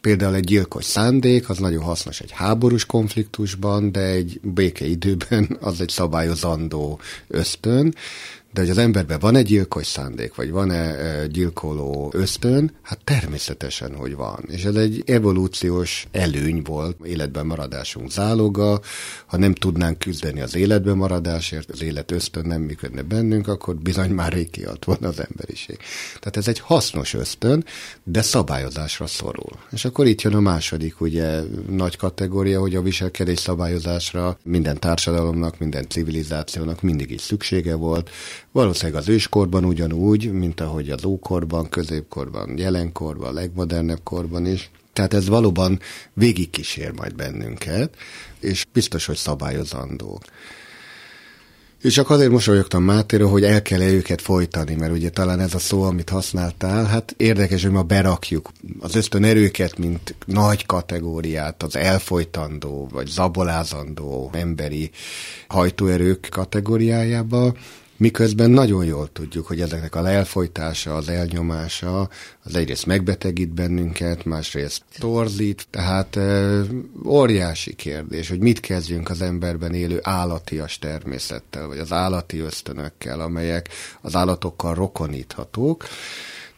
[0.00, 5.88] Például egy gyilkos szándék, az nagyon hasznos egy háborús konfliktusban, de egy békeidőben az egy
[5.88, 7.94] szabályozandó ösztön,
[8.52, 14.14] de hogy az emberben van egy gyilkos szándék, vagy van-e gyilkoló ösztön, hát természetesen, hogy
[14.14, 14.44] van.
[14.48, 18.80] És ez egy evolúciós előny volt, életben maradásunk záloga.
[19.26, 24.10] Ha nem tudnánk küzdeni az életben maradásért, az élet ösztön nem működne bennünk, akkor bizony
[24.10, 25.78] már rég kiadt volna az emberiség.
[26.18, 27.64] Tehát ez egy hasznos ösztön,
[28.04, 29.58] de szabályozásra szorul.
[29.70, 35.58] És akkor itt jön a második ugye nagy kategória, hogy a viselkedés szabályozásra minden társadalomnak,
[35.58, 38.10] minden civilizációnak mindig is szüksége volt,
[38.52, 44.70] Valószínűleg az őskorban ugyanúgy, mint ahogy az ókorban, középkorban, jelenkorban, legmodernebb korban is.
[44.92, 45.80] Tehát ez valóban
[46.12, 47.96] végigkísér majd bennünket,
[48.40, 50.20] és biztos, hogy szabályozandó.
[51.82, 55.54] És csak azért mosolyogtam Mátéra, hogy el kell -e őket folytani, mert ugye talán ez
[55.54, 61.76] a szó, amit használtál, hát érdekes, hogy ma berakjuk az ösztönerőket, mint nagy kategóriát, az
[61.76, 64.90] elfolytandó, vagy zabolázandó emberi
[65.48, 67.54] hajtóerők kategóriájába,
[68.00, 72.08] Miközben nagyon jól tudjuk, hogy ezeknek a elfolytása, az elnyomása,
[72.42, 76.60] az egyrészt megbetegít bennünket, másrészt torzít, tehát e,
[77.06, 83.68] óriási kérdés, hogy mit kezdjünk az emberben élő állatias természettel, vagy az állati ösztönökkel, amelyek
[84.00, 85.84] az állatokkal rokoníthatók,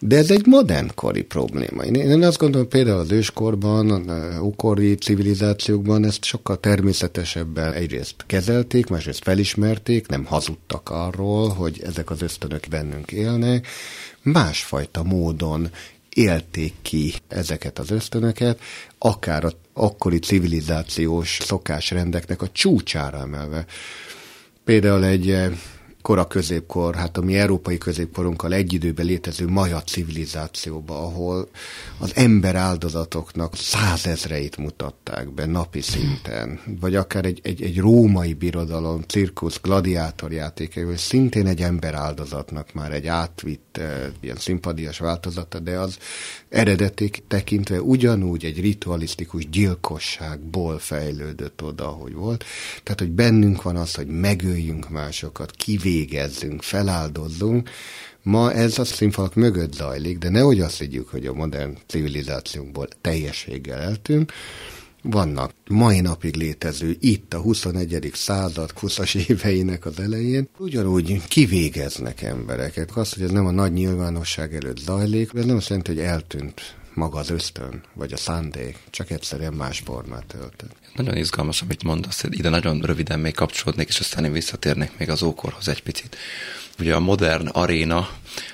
[0.04, 1.82] de ez egy modernkori probléma.
[1.82, 4.10] Én, azt gondolom, például az őskorban,
[4.40, 12.22] ókori civilizációkban ezt sokkal természetesebben egyrészt kezelték, másrészt felismerték, nem hazudtak arról, hogy ezek az
[12.22, 13.66] ösztönök bennünk élnek,
[14.22, 15.70] másfajta módon
[16.14, 18.60] élték ki ezeket az ösztönöket,
[18.98, 23.64] akár a akkori civilizációs szokásrendeknek a csúcsára emelve.
[24.64, 25.36] Például egy
[26.02, 31.48] kora középkor, hát a mi európai középkorunkkal egy időben létező maja civilizációba, ahol
[31.98, 39.02] az ember áldozatoknak százezreit mutatták be napi szinten, vagy akár egy, egy, egy római birodalom,
[39.02, 45.78] cirkusz, gladiátorjátékai, vagy szintén egy ember áldozatnak már egy átvitt eh, ilyen szimpadias változata, de
[45.78, 45.98] az
[46.48, 52.44] eredeték tekintve ugyanúgy egy ritualisztikus gyilkosságból fejlődött oda, hogy volt.
[52.82, 55.50] Tehát, hogy bennünk van az, hogy megöljünk másokat,
[55.92, 57.70] kivégezzünk, feláldozzunk,
[58.24, 63.78] Ma ez a színfalak mögött zajlik, de nehogy azt higgyük, hogy a modern civilizációnkból teljességgel
[63.78, 64.32] eltűnt.
[65.02, 68.10] Vannak mai napig létező, itt a 21.
[68.14, 72.90] század 20-as éveinek az elején, ugyanúgy kivégeznek embereket.
[72.90, 76.76] Azt, hogy ez nem a nagy nyilvánosság előtt zajlik, ez nem azt jelenti, hogy eltűnt
[76.94, 80.76] maga az ösztön, vagy a szándék, csak egyszerűen más formát öltött.
[80.94, 85.22] Nagyon izgalmas, amit mondasz, ide nagyon röviden még kapcsolódnék, és aztán én visszatérnék még az
[85.22, 86.16] ókorhoz egy picit.
[86.78, 88.08] Ugye a modern aréna,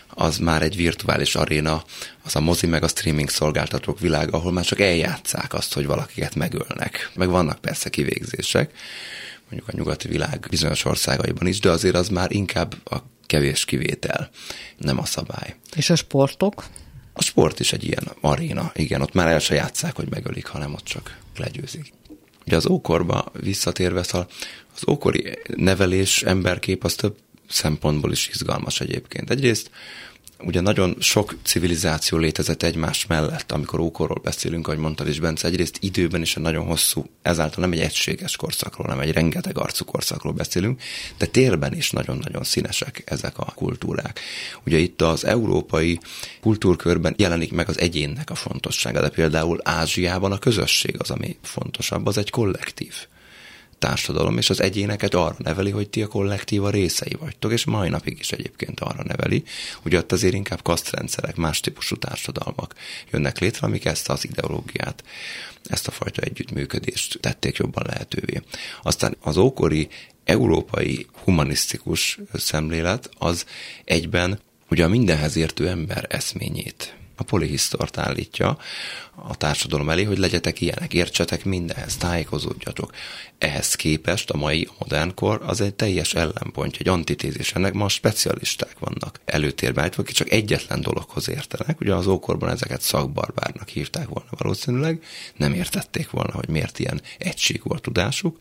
[0.08, 1.84] az már egy virtuális aréna,
[2.24, 6.34] az a mozi meg a streaming szolgáltatók világa, ahol már csak eljátszák azt, hogy valakiket
[6.34, 7.10] megölnek.
[7.14, 8.72] Meg vannak persze kivégzések,
[9.50, 12.96] mondjuk a nyugati világ bizonyos országaiban is, de azért az már inkább a
[13.26, 14.30] kevés kivétel,
[14.76, 15.56] nem a szabály.
[15.76, 16.64] És a sportok?
[17.18, 20.74] A sport is egy ilyen aréna, igen, ott már el se játszák, hogy megölik, hanem
[20.74, 21.92] ott csak legyőzik.
[22.46, 24.28] Ugye az ókorba visszatérve, szóval
[24.74, 27.16] az ókori nevelés, emberkép az több
[27.48, 29.30] szempontból is izgalmas egyébként.
[29.30, 29.70] Egyrészt
[30.44, 35.78] ugye nagyon sok civilizáció létezett egymás mellett, amikor ókorról beszélünk, ahogy mondtad is, Bence, egyrészt
[35.80, 40.32] időben is egy nagyon hosszú, ezáltal nem egy egységes korszakról, nem egy rengeteg arcú korszakról
[40.32, 40.80] beszélünk,
[41.18, 44.20] de térben is nagyon-nagyon színesek ezek a kultúrák.
[44.66, 45.98] Ugye itt az európai
[46.40, 52.06] kultúrkörben jelenik meg az egyénnek a fontossága, de például Ázsiában a közösség az, ami fontosabb,
[52.06, 52.94] az egy kollektív
[53.78, 58.18] társadalom, és az egyéneket arra neveli, hogy ti a kollektíva részei vagytok, és mai napig
[58.18, 59.42] is egyébként arra neveli,
[59.82, 62.74] hogy ott azért inkább kasztrendszerek, más típusú társadalmak
[63.10, 65.04] jönnek létre, amik ezt az ideológiát,
[65.64, 68.42] ezt a fajta együttműködést tették jobban lehetővé.
[68.82, 69.88] Aztán az ókori
[70.24, 73.44] európai humanisztikus szemlélet az
[73.84, 78.58] egyben ugye a mindenhez értő ember eszményét a polihisztort állítja
[79.28, 82.92] a társadalom elé, hogy legyetek ilyenek, értsetek mindenhez, tájékozódjatok.
[83.38, 87.52] Ehhez képest a mai modern kor az egy teljes ellenpontja, egy antitézis.
[87.52, 91.80] Ennek ma specialisták vannak előtérben, akik csak egyetlen dologhoz értenek.
[91.80, 95.02] Ugye az ókorban ezeket szakbarbárnak hívták volna valószínűleg,
[95.36, 98.38] nem értették volna, hogy miért ilyen egység volt tudásuk.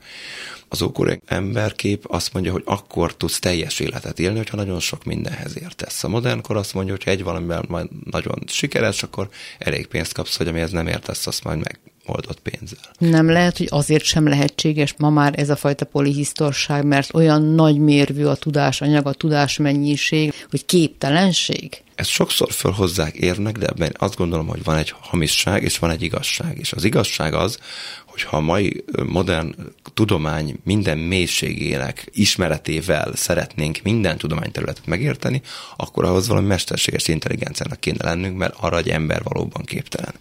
[0.70, 5.58] Az ókori emberkép azt mondja, hogy akkor tudsz teljes életet élni, hogyha nagyon sok mindenhez
[5.62, 6.04] értesz.
[6.04, 10.38] A modern kor azt mondja, hogy egy valamiben majd nagyon sikeres, akkor elég pénzt kapsz,
[10.38, 12.80] hogy amihez nem értesz, azt majd meg oldott pénzzel.
[12.98, 17.78] Nem lehet, hogy azért sem lehetséges ma már ez a fajta polihisztorság, mert olyan nagy
[17.78, 21.82] mérvű a tudásanyag, a tudásmennyiség, hogy képtelenség?
[21.98, 26.02] Ezt sokszor fölhozzák érnek, de ebben azt gondolom, hogy van egy hamisság és van egy
[26.02, 26.58] igazság.
[26.60, 27.58] És az igazság az,
[28.06, 29.56] hogyha a mai modern
[29.94, 35.42] tudomány minden mélységének ismeretével szeretnénk minden tudományterületet megérteni,
[35.78, 40.14] akkor ahhoz valami mesterséges intelligenciának kéne lennünk, mert arra egy ember valóban képtelen.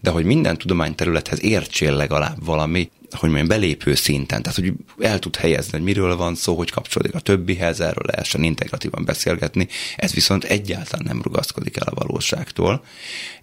[0.00, 5.36] De hogy minden tudományterülethez értsél legalább valami, hogy mondjam, belépő szinten, tehát hogy el tud
[5.36, 10.44] helyezni, hogy miről van szó, hogy kapcsolódik a többihez, erről lehessen integratívan beszélgetni, ez viszont
[10.44, 12.84] egyáltalán nem rugaszkodik el a valóságtól.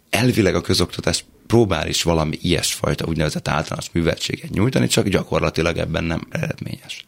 [0.09, 6.27] Elvileg a közoktatás próbál is valami ilyesfajta úgynevezett általános műveltséget nyújtani, csak gyakorlatilag ebben nem
[6.29, 7.05] eredményes.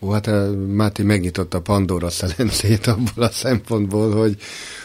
[0.00, 4.36] Ó, hát eh, Máté megnyitotta Pandora szelencét abból a szempontból, hogy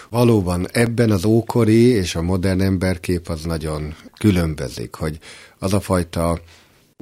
[0.10, 5.18] valóban ebben az ókori és a modern emberkép az nagyon különbözik, hogy
[5.60, 6.40] az a fajta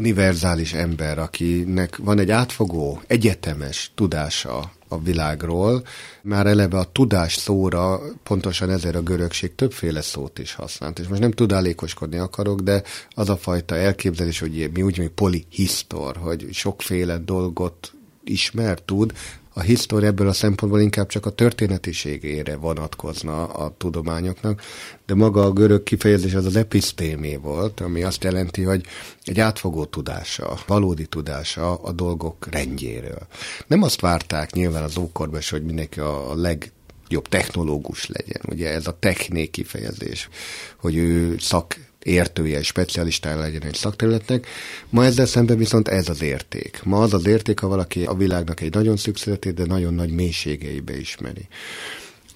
[0.01, 5.85] univerzális ember, akinek van egy átfogó, egyetemes tudása a világról.
[6.21, 10.99] Már eleve a tudás szóra pontosan ezért a görögség többféle szót is használt.
[10.99, 16.17] És most nem tudálékoskodni akarok, de az a fajta elképzelés, hogy mi úgy, hogy polihisztor,
[16.17, 19.13] hogy sokféle dolgot ismer, tud,
[19.57, 24.61] a hisztória ebből a szempontból inkább csak a történetiségére vonatkozna a tudományoknak,
[25.05, 28.85] de maga a görög kifejezés az az episztémé volt, ami azt jelenti, hogy
[29.23, 33.27] egy átfogó tudása, valódi tudása a dolgok rendjéről.
[33.67, 36.71] Nem azt várták nyilván az ókorban, hogy mindenki a leg
[37.07, 38.41] jobb technológus legyen.
[38.49, 40.29] Ugye ez a techné kifejezés,
[40.77, 44.47] hogy ő szak értője, specialistája legyen egy szakterületnek.
[44.89, 46.79] Ma ezzel szemben viszont ez az érték.
[46.83, 50.97] Ma az az érték, ha valaki a világnak egy nagyon szükségletét, de nagyon nagy mélységeibe
[50.97, 51.47] ismeri.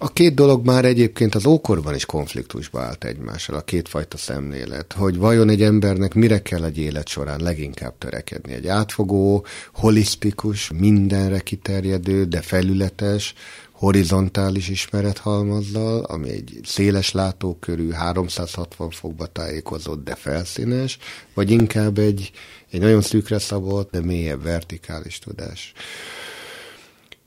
[0.01, 5.17] A két dolog már egyébként az ókorban is konfliktusba állt egymással, a kétfajta szemlélet, hogy
[5.17, 8.53] vajon egy embernek mire kell egy élet során leginkább törekedni.
[8.53, 13.33] Egy átfogó, holisztikus, mindenre kiterjedő, de felületes,
[13.79, 20.97] horizontális ismerethalmazzal, ami egy széles látókörű, 360 fokba tájékozott, de felszínes,
[21.33, 22.31] vagy inkább egy,
[22.71, 25.73] egy nagyon szűkre szabott, de mélyebb vertikális tudás.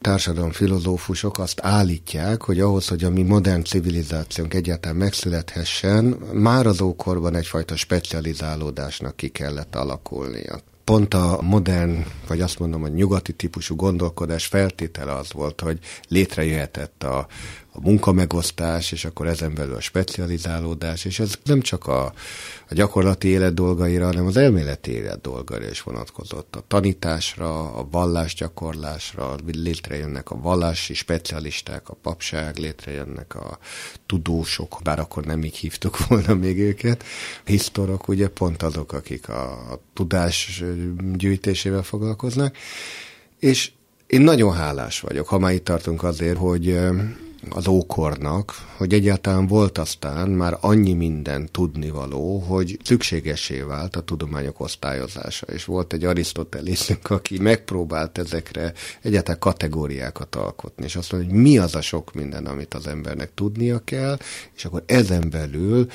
[0.01, 7.35] Társadalomfilozófusok azt állítják, hogy ahhoz, hogy a mi modern civilizációnk egyáltalán megszülethessen, már az ókorban
[7.35, 14.47] egyfajta specializálódásnak ki kellett alakulnia pont a modern, vagy azt mondom, a nyugati típusú gondolkodás
[14.47, 17.27] feltétele az volt, hogy létrejöhetett a,
[17.75, 22.05] a munkamegosztás, és akkor ezen belül a specializálódás, és ez nem csak a,
[22.69, 26.57] a gyakorlati élet dolgaira, hanem az elméleti élet dolgaira is vonatkozott.
[26.57, 33.59] A tanításra, a vallásgyakorlásra, létrejönnek a vallási specialisták, a papság, létrejönnek a
[34.07, 37.05] tudósok, bár akkor nem így hívtuk volna még őket.
[37.45, 40.63] Hisztorok ugye pont azok, akik a, a tudás
[41.13, 42.57] gyűjtésével foglalkoznak,
[43.39, 43.71] és
[44.07, 46.79] én nagyon hálás vagyok, ha már itt tartunk azért, hogy
[47.51, 54.61] az ókornak, hogy egyáltalán volt aztán már annyi minden tudnivaló, hogy szükségesé vált a tudományok
[54.61, 55.47] osztályozása.
[55.47, 61.59] És volt egy Arisztotelészünk, aki megpróbált ezekre egyáltalán kategóriákat alkotni, és azt mondja, hogy mi
[61.59, 64.19] az a sok minden, amit az embernek tudnia kell,
[64.55, 65.87] és akkor ezen belül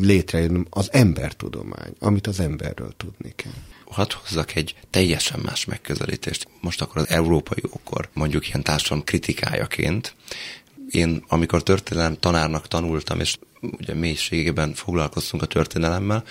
[0.00, 6.48] létrejön az embertudomány, amit az emberről tudni kell hadd hozzak egy teljesen más megközelítést.
[6.60, 10.14] Most akkor az európai ókor, mondjuk ilyen társadalom kritikájaként,
[10.90, 16.24] én amikor történelem tanárnak tanultam, és ugye mélységében foglalkoztunk a történelemmel,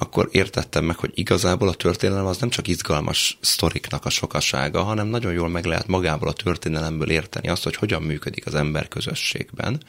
[0.00, 5.06] akkor értettem meg, hogy igazából a történelem az nem csak izgalmas sztoriknak a sokasága, hanem
[5.06, 9.82] nagyon jól meg lehet magából a történelemből érteni azt, hogy hogyan működik az ember közösségben,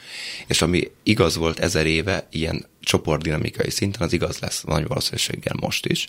[0.47, 5.85] és ami igaz volt ezer éve, ilyen csoportdinamikai szinten az igaz lesz nagy valószínűséggel most
[5.85, 6.07] is,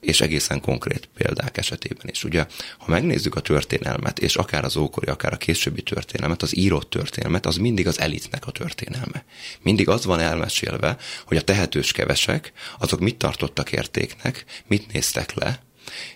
[0.00, 2.24] és egészen konkrét példák esetében is.
[2.24, 2.46] Ugye,
[2.78, 7.46] ha megnézzük a történelmet, és akár az ókori, akár a későbbi történelmet, az írott történelmet,
[7.46, 9.24] az mindig az elitnek a történelme.
[9.62, 15.62] Mindig az van elmesélve, hogy a tehetős kevesek, azok mit tartottak értéknek, mit néztek le,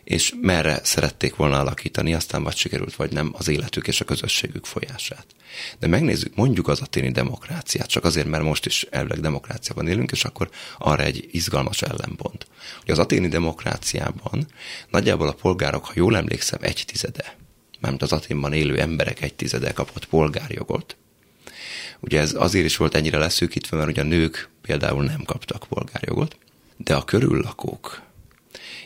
[0.05, 4.66] és merre szerették volna alakítani, aztán vagy sikerült, vagy nem az életük és a közösségük
[4.66, 5.27] folyását.
[5.79, 10.24] De megnézzük mondjuk az aténi demokráciát, csak azért, mert most is elvileg demokráciában élünk, és
[10.24, 12.46] akkor arra egy izgalmas ellenpont.
[12.83, 14.46] Ugye az aténi demokráciában
[14.90, 17.37] nagyjából a polgárok, ha jól emlékszem, egy tizede,
[17.81, 20.96] mert az Aténban élő emberek egy tizede kapott polgárjogot.
[22.00, 26.37] Ugye ez azért is volt ennyire leszűkítve, mert ugye a nők például nem kaptak polgárjogot,
[26.76, 28.06] de a körüllakók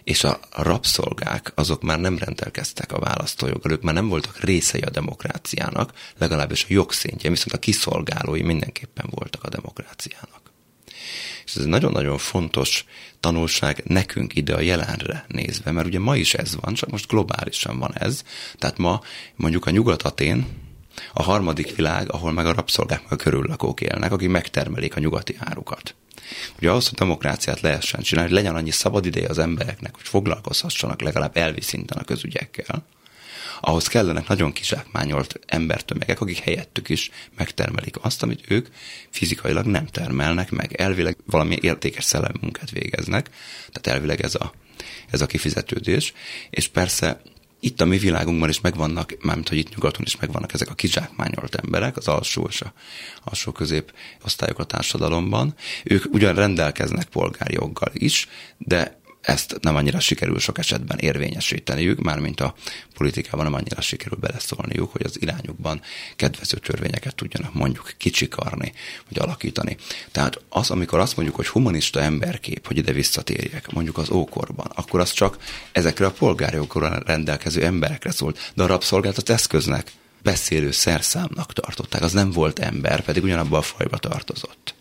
[0.05, 4.91] és a rabszolgák azok már nem rendelkeztek a választójoggal, ők már nem voltak részei a
[4.91, 10.41] demokráciának, legalábbis a jogszintje, viszont a kiszolgálói mindenképpen voltak a demokráciának.
[11.45, 12.85] És ez egy nagyon-nagyon fontos
[13.21, 17.79] tanulság nekünk ide a jelenre nézve, mert ugye ma is ez van, csak most globálisan
[17.79, 18.23] van ez.
[18.59, 19.01] Tehát ma
[19.37, 20.47] mondjuk a Nyugat-Atén,
[21.13, 25.37] a harmadik világ, ahol meg a rabszolgák meg a körüllakók élnek, akik megtermelik a nyugati
[25.39, 25.95] árukat.
[26.59, 31.01] Ugye ahhoz, hogy demokráciát lehessen csinálni, hogy legyen annyi szabad ideje az embereknek, hogy foglalkozhassanak
[31.01, 32.85] legalább elvi szinten a közügyekkel,
[33.65, 38.69] ahhoz kellenek nagyon kizsákmányolt embertömegek, akik helyettük is megtermelik azt, amit ők
[39.11, 40.75] fizikailag nem termelnek meg.
[40.75, 43.31] Elvileg valami értékes szellemi munkát végeznek,
[43.73, 44.53] tehát elvileg ez a,
[45.11, 46.13] ez a kifizetődés,
[46.51, 47.23] és persze
[47.65, 51.55] itt a mi világunkban is megvannak, mármint hogy itt nyugaton is megvannak ezek a kizsákmányolt
[51.55, 52.73] emberek, az alsó és a
[53.25, 53.93] alsó közép
[54.25, 55.55] osztályok a társadalomban.
[55.85, 62.41] Ők ugyan rendelkeznek polgári joggal is, de ezt nem annyira sikerül sok esetben érvényesíteniük, mármint
[62.41, 62.55] a
[62.95, 65.81] politikában nem annyira sikerül beleszólniuk, hogy az irányukban
[66.17, 68.73] kedvező törvényeket tudjanak mondjuk kicsikarni,
[69.09, 69.77] vagy alakítani.
[70.11, 75.01] Tehát az, amikor azt mondjuk, hogy humanista emberkép, hogy ide visszatérjek, mondjuk az ókorban, akkor
[75.01, 75.37] az csak
[75.73, 79.93] ezekre a polgárjogokra rendelkező emberekre szólt, de a rabszolgálat eszköznek,
[80.23, 84.75] beszélő szerszámnak tartották, az nem volt ember, pedig ugyanabban a fajba tartozott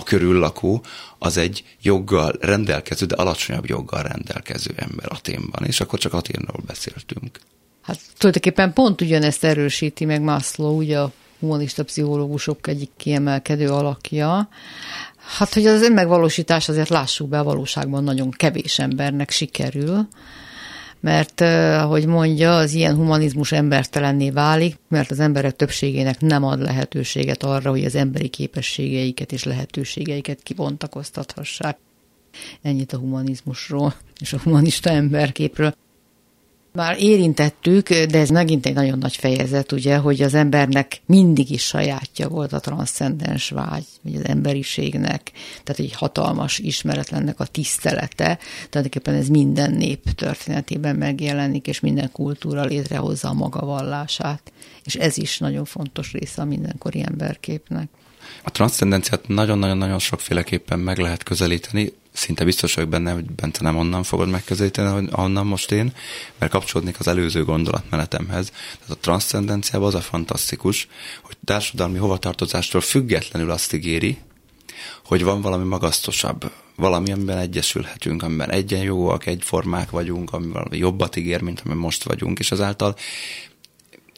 [0.00, 0.82] a körüllakó
[1.18, 7.40] az egy joggal rendelkező, de alacsonyabb joggal rendelkező ember Aténban, és akkor csak Aténról beszéltünk.
[7.82, 14.48] Hát tulajdonképpen pont ugyanezt erősíti meg Maslow, ugye a humanista pszichológusok egyik kiemelkedő alakja,
[15.38, 20.08] Hát, hogy az önmegvalósítás azért lássuk be, a valóságban nagyon kevés embernek sikerül,
[21.00, 21.40] mert
[21.80, 27.70] ahogy mondja, az ilyen humanizmus embertelenné válik, mert az emberek többségének nem ad lehetőséget arra,
[27.70, 31.78] hogy az emberi képességeiket és lehetőségeiket kibontakoztathassák.
[32.62, 35.74] Ennyit a humanizmusról és a humanista emberképről.
[36.72, 41.62] Már érintettük, de ez megint egy nagyon nagy fejezet, ugye, hogy az embernek mindig is
[41.62, 45.32] sajátja volt a transzcendens vágy, vagy az emberiségnek,
[45.64, 48.38] tehát egy hatalmas ismeretlennek a tisztelete.
[48.68, 54.52] Tulajdonképpen ez minden nép történetében megjelenik, és minden kultúra létrehozza a maga vallását.
[54.84, 57.88] És ez is nagyon fontos része a mindenkori emberképnek.
[58.42, 64.02] A transzcendenciát nagyon-nagyon-nagyon sokféleképpen meg lehet közelíteni szinte biztos vagyok benne, hogy Bence nem onnan
[64.02, 65.92] fogod megközelíteni, onnan most én,
[66.38, 68.50] mert kapcsolódnék az előző gondolatmenetemhez.
[68.50, 70.88] Tehát a transzcendenciában az a fantasztikus,
[71.22, 74.18] hogy társadalmi hovatartozástól függetlenül azt ígéri,
[75.04, 81.60] hogy van valami magasztosabb, valami, amiben egyesülhetünk, amiben egyenjogúak, egyformák vagyunk, valami jobbat ígér, mint
[81.60, 82.96] amiben most vagyunk, és azáltal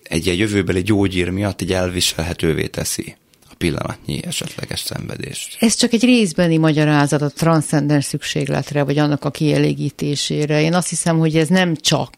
[0.02, 3.16] egy ilyen jövőbeli gyógyír miatt így elviselhetővé teszi
[3.62, 5.56] pillanatnyi esetleges szenvedést.
[5.60, 10.60] Ez csak egy részbeni magyarázat a transzcendens szükségletre, vagy annak a kielégítésére.
[10.60, 12.14] Én azt hiszem, hogy ez nem csak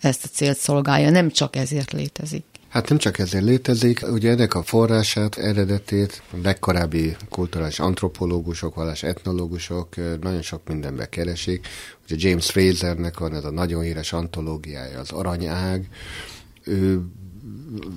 [0.00, 2.44] ezt a célt szolgálja, nem csak ezért létezik.
[2.68, 9.02] Hát nem csak ezért létezik, ugye ennek a forrását, eredetét a legkorábbi kulturális antropológusok, vallás
[9.02, 11.66] etnológusok nagyon sok mindenbe keresik.
[12.04, 15.88] Ugye James Frasernek van ez a nagyon híres antológiája, az Aranyág.
[16.64, 17.00] Ő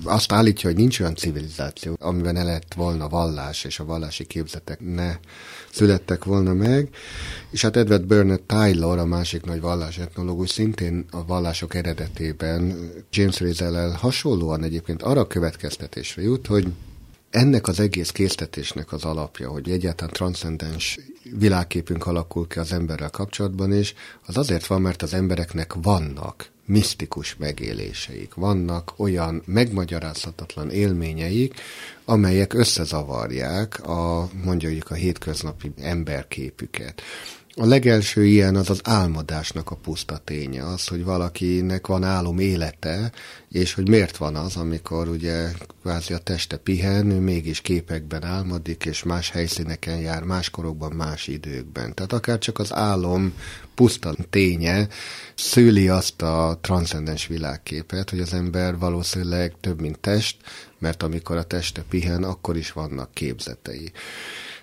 [0.04, 4.80] azt állítja, hogy nincs olyan civilizáció, amiben ne lett volna vallás, és a vallási képzetek
[4.94, 5.16] ne
[5.70, 6.88] születtek volna meg.
[7.50, 13.90] És hát Edward Burnett Taylor, a másik nagy vallásetnológus, szintén a vallások eredetében James Rizzel
[13.90, 16.66] hasonlóan egyébként arra következtetésre jut, hogy
[17.30, 20.98] ennek az egész késztetésnek az alapja, hogy egyáltalán transzcendens
[21.38, 23.94] világképünk alakul ki az emberrel kapcsolatban is,
[24.26, 31.54] az azért van, mert az embereknek vannak misztikus megéléseik, vannak olyan megmagyarázhatatlan élményeik,
[32.04, 37.02] amelyek összezavarják a mondjuk a hétköznapi emberképüket.
[37.60, 43.12] A legelső ilyen az az álmodásnak a puszta ténye, az, hogy valakinek van álom élete,
[43.48, 45.48] és hogy miért van az, amikor ugye
[45.82, 51.26] kvázi a teste pihen, ő mégis képekben álmodik, és más helyszíneken jár, más korokban, más
[51.26, 51.94] időkben.
[51.94, 53.32] Tehát akár csak az álom
[53.74, 54.88] puszta ténye
[55.34, 60.36] szüli azt a transzcendens világképet, hogy az ember valószínűleg több, mint test,
[60.78, 63.92] mert amikor a teste pihen, akkor is vannak képzetei.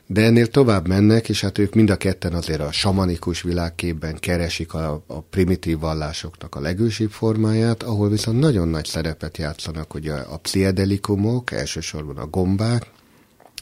[0.09, 4.73] De ennél tovább mennek, és hát ők mind a ketten azért a samanikus világképben keresik
[4.73, 10.37] a, a primitív vallásoknak a legősibb formáját, ahol viszont nagyon nagy szerepet játszanak ugye a
[10.37, 12.85] pszichedelikumok, elsősorban a gombák,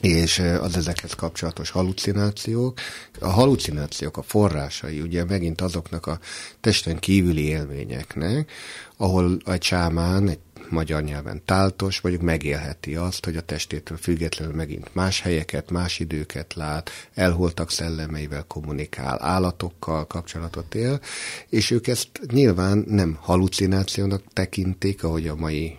[0.00, 2.78] és az ezekhez kapcsolatos halucinációk.
[3.20, 6.18] A halucinációk a forrásai ugye megint azoknak a
[6.60, 8.50] testen kívüli élményeknek,
[8.96, 10.38] ahol egy sámán, egy
[10.70, 16.54] magyar nyelven táltos, mondjuk megélheti azt, hogy a testétől függetlenül megint más helyeket, más időket
[16.54, 21.00] lát, elholtak szellemeivel kommunikál, állatokkal kapcsolatot él,
[21.48, 25.78] és ők ezt nyilván nem halucinációnak tekintik, ahogy a mai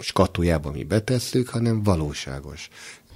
[0.00, 2.68] skatujában mi betesszük, hanem valóságos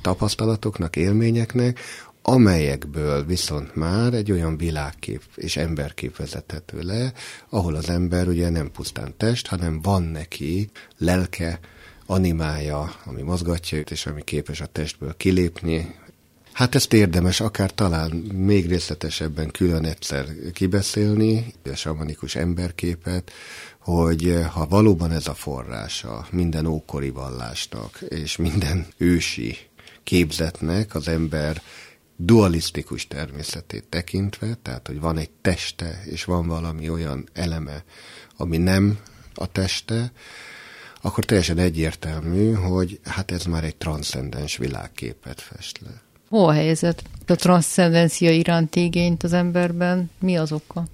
[0.03, 1.79] tapasztalatoknak, élményeknek,
[2.23, 7.13] amelyekből viszont már egy olyan világkép és emberkép vezethető le,
[7.49, 11.61] ahol az ember ugye nem pusztán test, hanem van neki lelke,
[12.07, 15.95] animája, ami mozgatja őt, és ami képes a testből kilépni.
[16.53, 23.31] Hát ezt érdemes akár talán még részletesebben külön egyszer kibeszélni, a samanikus emberképet,
[23.79, 29.57] hogy ha valóban ez a forrása minden ókori vallásnak, és minden ősi
[30.03, 31.63] képzetnek az ember
[32.23, 37.85] dualisztikus természetét tekintve, tehát hogy van egy teste, és van valami olyan eleme,
[38.37, 38.99] ami nem
[39.35, 40.13] a teste,
[41.01, 46.03] akkor teljesen egyértelmű, hogy hát ez már egy transzcendens világképet fest le.
[46.29, 47.03] Hol a helyzet?
[47.27, 50.87] A transzcendencia iránti igényt az emberben mi az oka?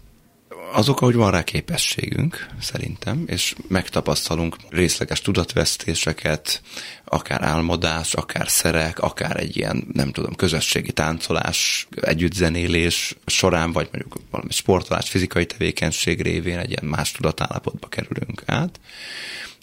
[0.73, 6.63] Azok, hogy van rá képességünk, szerintem, és megtapasztalunk részleges tudatvesztéseket,
[7.05, 14.17] akár álmodás, akár szerek, akár egy ilyen, nem tudom, közösségi táncolás, együttzenélés során, vagy mondjuk
[14.31, 18.81] valami sportolás, fizikai tevékenység révén egy ilyen más tudatállapotba kerülünk át.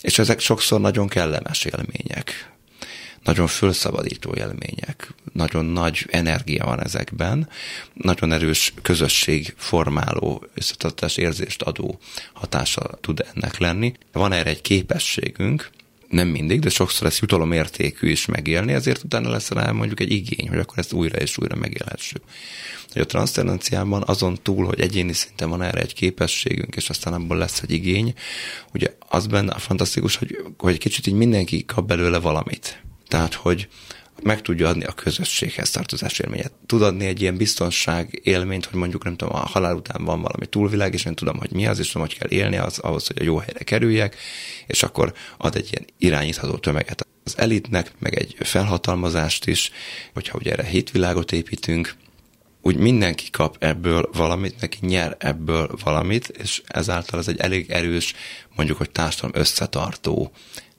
[0.02, 2.53] És ezek sokszor nagyon kellemes élmények
[3.24, 7.50] nagyon fölszabadító élmények, nagyon nagy energia van ezekben,
[7.94, 12.00] nagyon erős közösség formáló, összetartás érzést adó
[12.34, 13.94] hatása tud ennek lenni.
[14.12, 15.70] Van erre egy képességünk,
[16.14, 20.50] nem mindig, de sokszor ez jutalomértékű is megélni, ezért utána lesz rá mondjuk egy igény,
[20.50, 22.22] hogy akkor ezt újra és újra megélhessük.
[22.92, 27.38] Hogy a transzcendenciában azon túl, hogy egyéni szinten van erre egy képességünk, és aztán abból
[27.38, 28.14] lesz egy igény,
[28.74, 32.84] ugye az benne a fantasztikus, hogy, hogy kicsit így mindenki kap belőle valamit.
[33.14, 33.68] Tehát, hogy
[34.24, 36.52] meg tudja adni a közösséghez tartozás élményet.
[36.66, 40.46] Tud adni egy ilyen biztonság élményt, hogy mondjuk nem tudom, a halál után van valami
[40.46, 43.18] túlvilág, és én tudom, hogy mi az, és tudom, hogy kell élni az, ahhoz, hogy
[43.20, 44.16] a jó helyre kerüljek,
[44.68, 49.72] és akkor ad egy ilyen irányítható tömeget az elitnek, meg egy felhatalmazást is,
[50.14, 51.96] hogyha ugye erre hétvilágot építünk,
[52.62, 58.14] úgy mindenki kap ebből valamit, neki nyer ebből valamit, és ezáltal ez egy elég erős,
[58.56, 60.32] mondjuk, hogy társadalom összetartó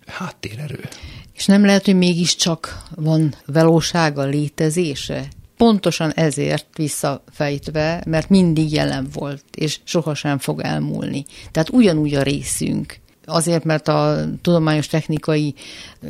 [0.07, 0.89] háttérerő.
[1.35, 5.29] És nem lehet, hogy mégiscsak van valósága, létezése?
[5.57, 11.25] Pontosan ezért visszafejtve, mert mindig jelen volt, és sohasem fog elmúlni.
[11.51, 12.99] Tehát ugyanúgy a részünk.
[13.25, 15.55] Azért, mert a tudományos technikai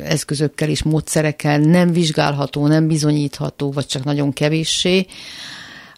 [0.03, 5.05] eszközökkel és módszerekkel nem vizsgálható, nem bizonyítható, vagy csak nagyon kevéssé,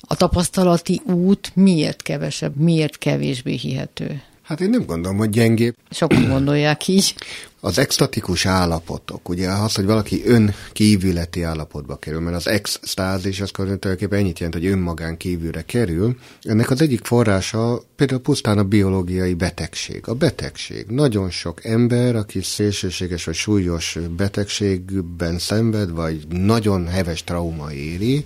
[0.09, 4.21] a tapasztalati út miért kevesebb, miért kevésbé hihető?
[4.41, 5.75] Hát én nem gondolom, hogy gyengébb.
[5.89, 7.15] Sokan gondolják így.
[7.59, 13.51] Az extatikus állapotok, ugye az, hogy valaki ön kívületi állapotba kerül, mert az extázis az
[13.51, 16.15] tulajdonképpen ennyit jelent, hogy önmagán kívülre kerül.
[16.41, 20.07] Ennek az egyik forrása például pusztán a biológiai betegség.
[20.07, 20.85] A betegség.
[20.87, 28.25] Nagyon sok ember, aki szélsőséges vagy súlyos betegségben szenved, vagy nagyon heves trauma éri,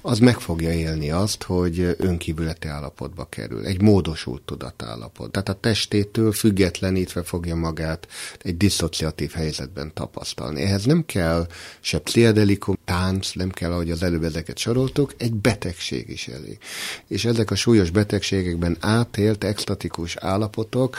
[0.00, 3.64] az meg fogja élni azt, hogy önkívületi állapotba kerül.
[3.64, 5.30] Egy módosult tudatállapot.
[5.30, 8.08] Tehát a testétől függetlenítve fogja magát
[8.42, 10.62] egy diszociatív helyzetben tapasztalni.
[10.62, 11.46] Ehhez nem kell
[11.80, 16.58] se pszichedelikum, tánc, nem kell, ahogy az előbb ezeket soroltuk, egy betegség is elég.
[17.06, 20.98] És ezek a súlyos betegségekben átélt extatikus állapotok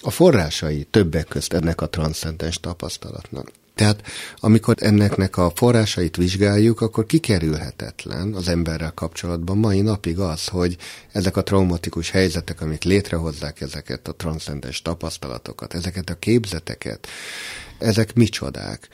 [0.00, 3.50] a forrásai többek közt ennek a transzcendens tapasztalatnak.
[3.78, 4.02] Tehát
[4.36, 10.76] amikor enneknek a forrásait vizsgáljuk, akkor kikerülhetetlen az emberrel kapcsolatban mai napig az, hogy
[11.12, 17.06] ezek a traumatikus helyzetek, amik létrehozzák ezeket a transzcendens tapasztalatokat, ezeket a képzeteket,
[17.78, 18.88] ezek micsodák.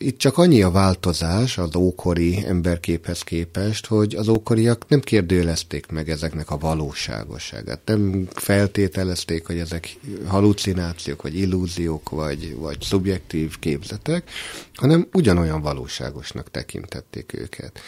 [0.00, 6.10] Itt csak annyi a változás az ókori emberképhez képest, hogy az ókoriak nem kérdőjelezték meg
[6.10, 7.80] ezeknek a valóságosságát.
[7.84, 9.96] Nem feltételezték, hogy ezek
[10.26, 14.30] halucinációk, vagy illúziók, vagy, vagy szubjektív képzetek,
[14.74, 17.80] hanem ugyanolyan valóságosnak tekintették őket.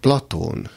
[0.00, 0.68] Platón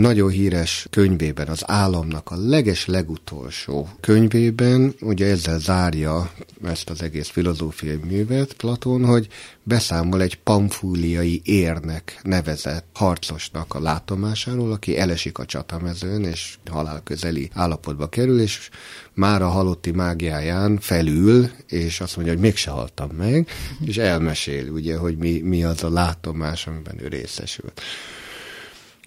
[0.00, 6.30] nagyon híres könyvében, az államnak a leges legutolsó könyvében, ugye ezzel zárja
[6.64, 9.28] ezt az egész filozófiai művet Platón, hogy
[9.62, 17.50] beszámol egy pamfúliai érnek nevezett harcosnak a látomásáról, aki elesik a csatamezőn, és halál közeli
[17.54, 18.68] állapotba kerül, és
[19.14, 23.48] már a halotti mágiáján felül, és azt mondja, hogy mégse haltam meg,
[23.84, 27.80] és elmesél, ugye, hogy mi, mi az a látomás, amiben ő részesült.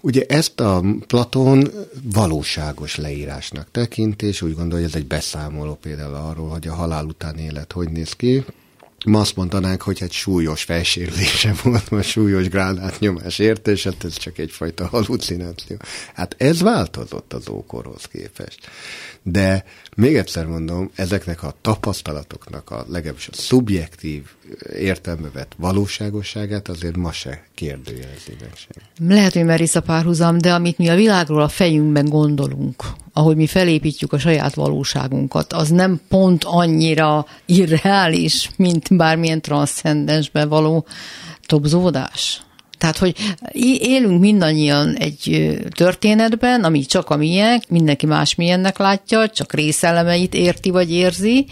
[0.02, 1.70] Ugye ezt a Platón
[2.12, 7.38] valóságos leírásnak tekint, és úgy gondolja, ez egy beszámoló például arról, hogy a halál után
[7.38, 8.44] élet hogy néz ki.
[9.06, 14.16] Ma azt mondanánk, hogy egy súlyos felsérülése volt, vagy súlyos gránátnyomás érte, és hát ez
[14.16, 15.76] csak egyfajta halucináció.
[16.14, 18.58] Hát ez változott az ókorhoz képest.
[19.22, 19.64] De
[19.96, 24.22] még egyszer mondom, ezeknek a tapasztalatoknak a legalábbis a szubjektív
[24.76, 29.10] értelme vett valóságosságát azért ma se kérdőjelezik meg.
[29.10, 32.84] Lehet, hogy merész a párhuzam, de amit mi a világról a fejünkben gondolunk,
[33.16, 40.86] ahogy mi felépítjük a saját valóságunkat, az nem pont annyira irreális, mint bármilyen transzcendensbe való
[41.46, 42.42] tobzódás.
[42.78, 43.16] Tehát, hogy
[43.78, 50.70] élünk mindannyian egy történetben, ami csak a miénk, mindenki más milyennek látja, csak részelemeit érti
[50.70, 51.46] vagy érzi.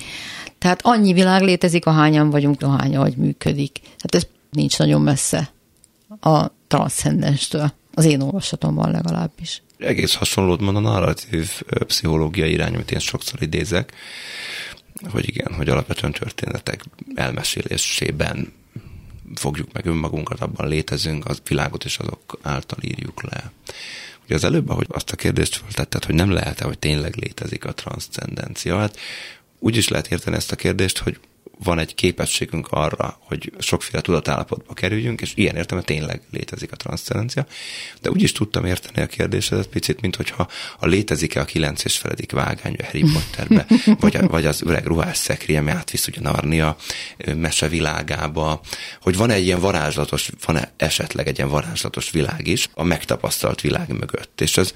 [0.59, 3.81] Tehát annyi világ létezik, ahányan vagyunk, ahány hogy működik.
[3.81, 5.51] Tehát ez nincs nagyon messze
[6.21, 7.73] a transzcendenstől.
[7.95, 9.63] Az én olvasatomban legalábbis.
[9.85, 13.93] Egész hasonlót mond a narratív pszichológiai irány, amit én sokszor idézek,
[15.11, 18.53] hogy igen, hogy alapvetően történetek elmesélésében
[19.35, 23.53] fogjuk meg önmagunkat, abban létezünk, az világot is azok által írjuk le.
[24.25, 27.73] Ugye az előbb, ahogy azt a kérdést feltetted, hogy nem lehet-e, hogy tényleg létezik a
[27.73, 28.99] transzcendencia, hát
[29.59, 31.19] úgy is lehet érteni ezt a kérdést, hogy
[31.65, 37.47] van egy képességünk arra, hogy sokféle tudatállapotba kerüljünk, és ilyen értem, tényleg létezik a transzcendencia.
[38.01, 40.49] De úgy is tudtam érteni a kérdésedet picit, mint hogyha
[40.79, 43.67] a létezik-e a kilenc és feledik vágány Harry Potterbe,
[44.01, 46.77] vagy, a, vagy az öreg ruhás szekrény, ami átvisz ugye Narnia
[47.37, 48.61] mesevilágába,
[49.01, 53.89] hogy van egy ilyen varázslatos, van-e esetleg egy ilyen varázslatos világ is a megtapasztalt világ
[53.89, 54.41] mögött.
[54.41, 54.73] És ez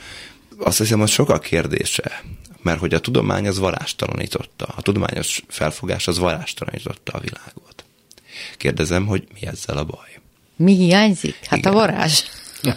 [0.58, 2.22] azt hiszem, hogy sok a kérdése
[2.62, 7.84] mert hogy a tudomány az varástalanította, a tudományos felfogás az varástalanította a világot.
[8.56, 10.20] Kérdezem, hogy mi ezzel a baj?
[10.56, 11.36] Mi hiányzik?
[11.46, 11.72] Hát Igen.
[11.72, 12.22] a varázs.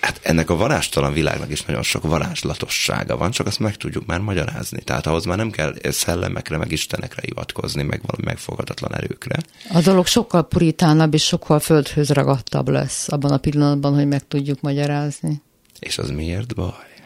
[0.00, 4.20] Hát ennek a varástalan világnak is nagyon sok varázslatossága van, csak azt meg tudjuk már
[4.20, 4.82] magyarázni.
[4.82, 9.36] Tehát ahhoz már nem kell szellemekre, meg istenekre hivatkozni, meg valami megfogadatlan erőkre.
[9.72, 14.60] A dolog sokkal puritánabb és sokkal földhöz ragadtabb lesz abban a pillanatban, hogy meg tudjuk
[14.60, 15.42] magyarázni.
[15.78, 16.97] És az miért baj?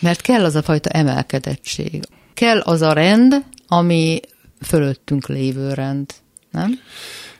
[0.00, 2.04] Mert kell az a fajta emelkedettség.
[2.34, 4.20] Kell az a rend, ami
[4.60, 6.10] fölöttünk lévő rend,
[6.50, 6.80] nem?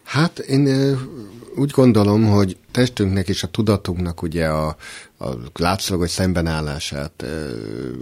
[0.02, 0.96] Hát én
[1.56, 4.76] úgy gondolom, hogy testünknek és a tudatunknak ugye a,
[5.18, 7.24] a látszólagos szembenállását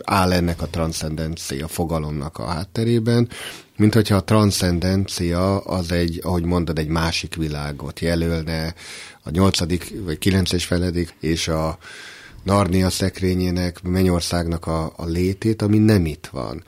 [0.04, 3.28] áll ennek a transzcendencia fogalomnak a hátterében,
[3.76, 8.74] mint hogyha a transzcendencia az egy, ahogy mondod, egy másik világot jelölne,
[9.22, 11.78] a nyolcadik vagy kilences feledik, és a
[12.46, 16.64] Narnia szekrényének, Mennyországnak a, a létét, ami nem itt van.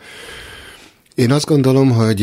[1.14, 2.22] Én azt gondolom, hogy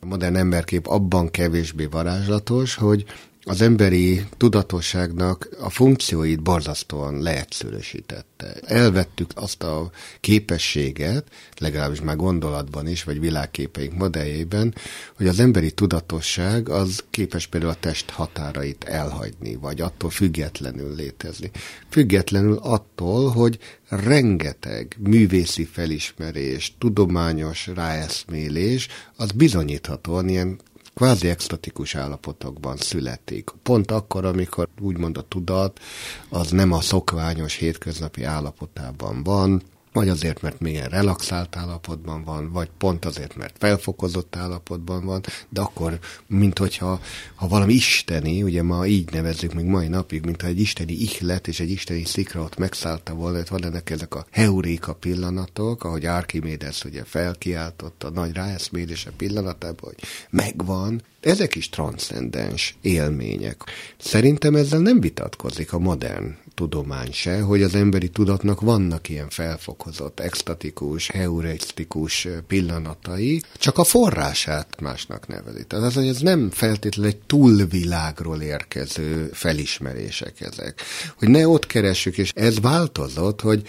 [0.00, 3.04] a modern emberkép abban kevésbé varázslatos, hogy
[3.46, 8.54] az emberi tudatosságnak a funkcióit borzasztóan leegyszerűsítette.
[8.66, 9.90] Elvettük azt a
[10.20, 11.24] képességet,
[11.58, 14.74] legalábbis már gondolatban is, vagy világképeink modelljében,
[15.16, 21.50] hogy az emberi tudatosság az képes például a test határait elhagyni, vagy attól függetlenül létezni.
[21.88, 30.58] Függetlenül attól, hogy rengeteg művészi felismerés, tudományos ráeszmélés, az bizonyíthatóan ilyen
[30.94, 33.50] kvázi extatikus állapotokban születik.
[33.62, 35.80] Pont akkor, amikor úgymond a tudat
[36.28, 39.62] az nem a szokványos hétköznapi állapotában van,
[39.94, 45.60] vagy azért, mert milyen relaxált állapotban van, vagy pont azért, mert felfokozott állapotban van, de
[45.60, 47.00] akkor, mint hogyha
[47.34, 51.48] ha valami isteni, ugye ma így nevezzük még mai napig, mint ha egy isteni ihlet
[51.48, 56.04] és egy isteni szikra ott megszállta volna, hogy van ennek ezek a heuréka pillanatok, ahogy
[56.06, 59.98] Archimedes ugye felkiáltotta a nagy ráeszmélése pillanatában, hogy
[60.30, 63.62] megvan, ezek is transzcendens élmények.
[63.98, 70.20] Szerintem ezzel nem vitatkozik a modern tudomány se, hogy az emberi tudatnak vannak ilyen felfokozott,
[70.20, 75.66] extatikus, heurisztikus pillanatai, csak a forrását másnak nevezi.
[75.66, 80.82] Tehát az, hogy ez nem feltétlenül egy túlvilágról érkező felismerések ezek.
[81.18, 83.62] Hogy ne ott keressük, és ez változott, hogy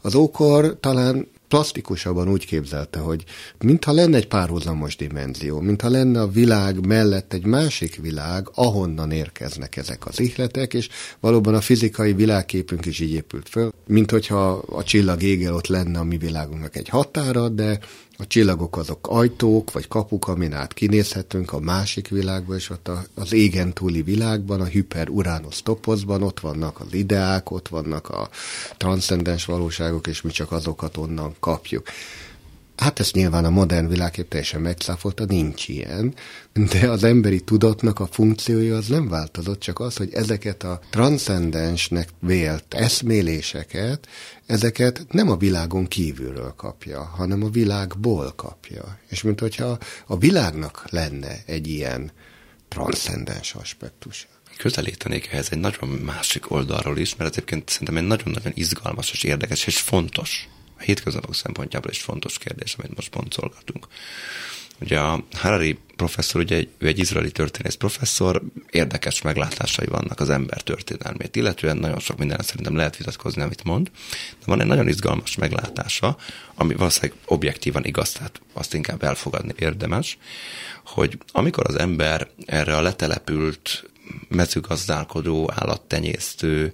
[0.00, 3.24] az ókor talán plastikusabban úgy képzelte, hogy
[3.58, 9.76] mintha lenne egy párhuzamos dimenzió, mintha lenne a világ mellett egy másik világ, ahonnan érkeznek
[9.76, 10.88] ezek az ihletek, és
[11.20, 15.98] valóban a fizikai világképünk is így épült föl, mint hogyha a csillag égel ott lenne
[15.98, 17.78] a mi világunknak egy határa, de
[18.22, 23.32] a csillagok azok ajtók, vagy kapuk, amin át kinézhetünk a másik világba, és ott az
[23.32, 28.28] égen túli világban, a hiper Uranus topozban ott vannak az ideák, ott vannak a
[28.76, 31.86] transzcendens valóságok, és mi csak azokat onnan kapjuk.
[32.82, 36.14] Hát ezt nyilván a modern világkép teljesen megszáfolta, nincs ilyen,
[36.52, 42.08] de az emberi tudatnak a funkciója az nem változott, csak az, hogy ezeket a transzcendensnek
[42.18, 44.08] vélt eszméléseket,
[44.46, 48.98] ezeket nem a világon kívülről kapja, hanem a világból kapja.
[49.08, 52.10] És mint hogyha a világnak lenne egy ilyen
[52.68, 54.26] transzcendens aspektusa
[54.56, 59.66] közelítenék ehhez egy nagyon másik oldalról is, mert egyébként szerintem egy nagyon-nagyon izgalmas és érdekes
[59.66, 60.48] és fontos
[60.82, 63.86] a hétköznapok szempontjából is fontos kérdés, amit most boncolgatunk.
[64.80, 70.60] Ugye a Harari professzor, ugye ő egy izraeli történész professzor, érdekes meglátásai vannak az ember
[70.60, 73.90] történelmét, illetően nagyon sok minden szerintem lehet vitatkozni, amit mond,
[74.38, 76.16] de van egy nagyon izgalmas meglátása,
[76.54, 80.18] ami valószínűleg objektívan igaz, tehát azt inkább elfogadni érdemes,
[80.84, 83.84] hogy amikor az ember erre a letelepült
[84.28, 86.72] mezőgazdálkodó, állattenyésztő,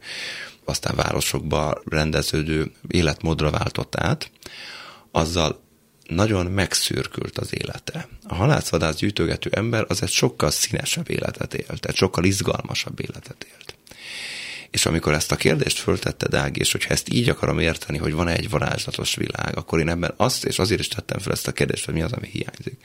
[0.68, 4.30] aztán városokba rendeződő életmódra váltott át,
[5.10, 5.60] azzal
[6.08, 8.08] nagyon megszürkült az élete.
[8.26, 13.76] A halászvadász gyűjtögető ember az egy sokkal színesebb életet élt, egy sokkal izgalmasabb életet élt.
[14.70, 18.36] És amikor ezt a kérdést föltette Dág, és hogyha ezt így akarom érteni, hogy van-e
[18.36, 21.84] egy varázslatos világ, akkor én ebben azt, és azért is tettem fel ezt a kérdést,
[21.84, 22.84] hogy mi az, ami hiányzik.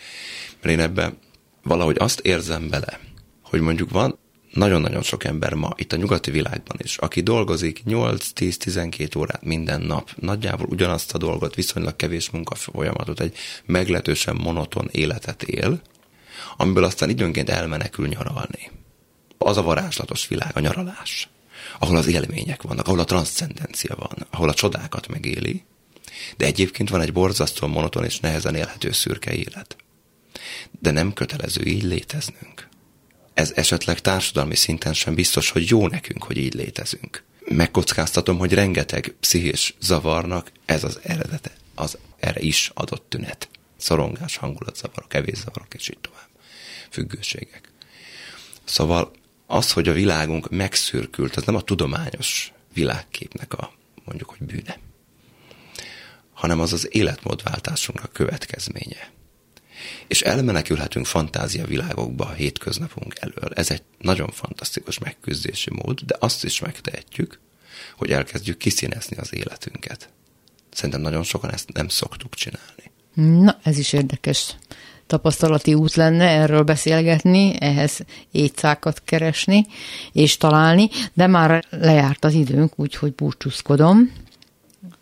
[0.62, 1.18] Mert én ebben
[1.64, 3.00] valahogy azt érzem bele,
[3.42, 4.20] hogy mondjuk van
[4.54, 10.12] nagyon-nagyon sok ember ma, itt a nyugati világban is, aki dolgozik 8-10-12 órát minden nap,
[10.16, 15.82] nagyjából ugyanazt a dolgot, viszonylag kevés munkafolyamatot, egy meglehetősen monoton életet él,
[16.58, 18.72] amiből aztán időnként elmenekül nyaralni.
[19.38, 21.30] Az a varázslatos világ, a nyaralás,
[21.80, 25.64] ahol az élmények vannak, ahol a transzcendencia van, ahol a csodákat megéli,
[26.38, 29.76] de egyébként van egy borzasztóan monoton és nehezen élhető szürke élet.
[30.80, 32.72] De nem kötelező így léteznünk
[33.34, 37.24] ez esetleg társadalmi szinten sem biztos, hogy jó nekünk, hogy így létezünk.
[37.48, 43.50] Megkockáztatom, hogy rengeteg pszichés zavarnak ez az eredete, az erre is adott tünet.
[43.78, 46.28] Szorongás, hangulatzavarok, kevészavarok, és így tovább.
[46.90, 47.72] Függőségek.
[48.64, 49.12] Szóval
[49.48, 53.74] az, hogy a világunk megszürkült, az nem a tudományos világképnek a
[54.06, 54.80] mondjuk, hogy bűne,
[56.34, 59.12] hanem az az életmódváltásunknak következménye
[60.08, 63.52] és elmenekülhetünk fantázia világokba a hétköznapunk elől.
[63.56, 67.40] Ez egy nagyon fantasztikus megküzdési mód, de azt is megtehetjük,
[67.98, 70.10] hogy elkezdjük kiszínezni az életünket.
[70.72, 72.92] Szerintem nagyon sokan ezt nem szoktuk csinálni.
[73.44, 74.56] Na, ez is érdekes
[75.08, 78.00] tapasztalati út lenne erről beszélgetni, ehhez
[78.32, 79.66] étszákat keresni
[80.12, 84.12] és találni, de már lejárt az időnk, úgyhogy búcsúzkodom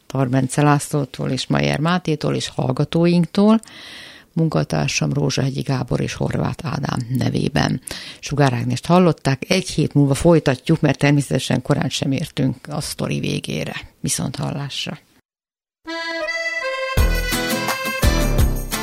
[0.07, 3.59] Tarbence Lászlótól és Majer Mátétól és hallgatóinktól
[4.33, 7.81] munkatársam Rózsahegyi Gábor és Horváth Ádám nevében.
[8.19, 13.73] Sugár Ágnest hallották, egy hét múlva folytatjuk, mert természetesen korán sem értünk a sztori végére.
[13.99, 14.99] Viszont hallásra.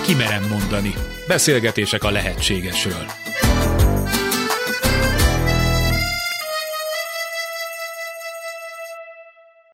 [0.03, 0.94] Kimerem mondani.
[1.26, 3.28] Beszélgetések a lehetségesről.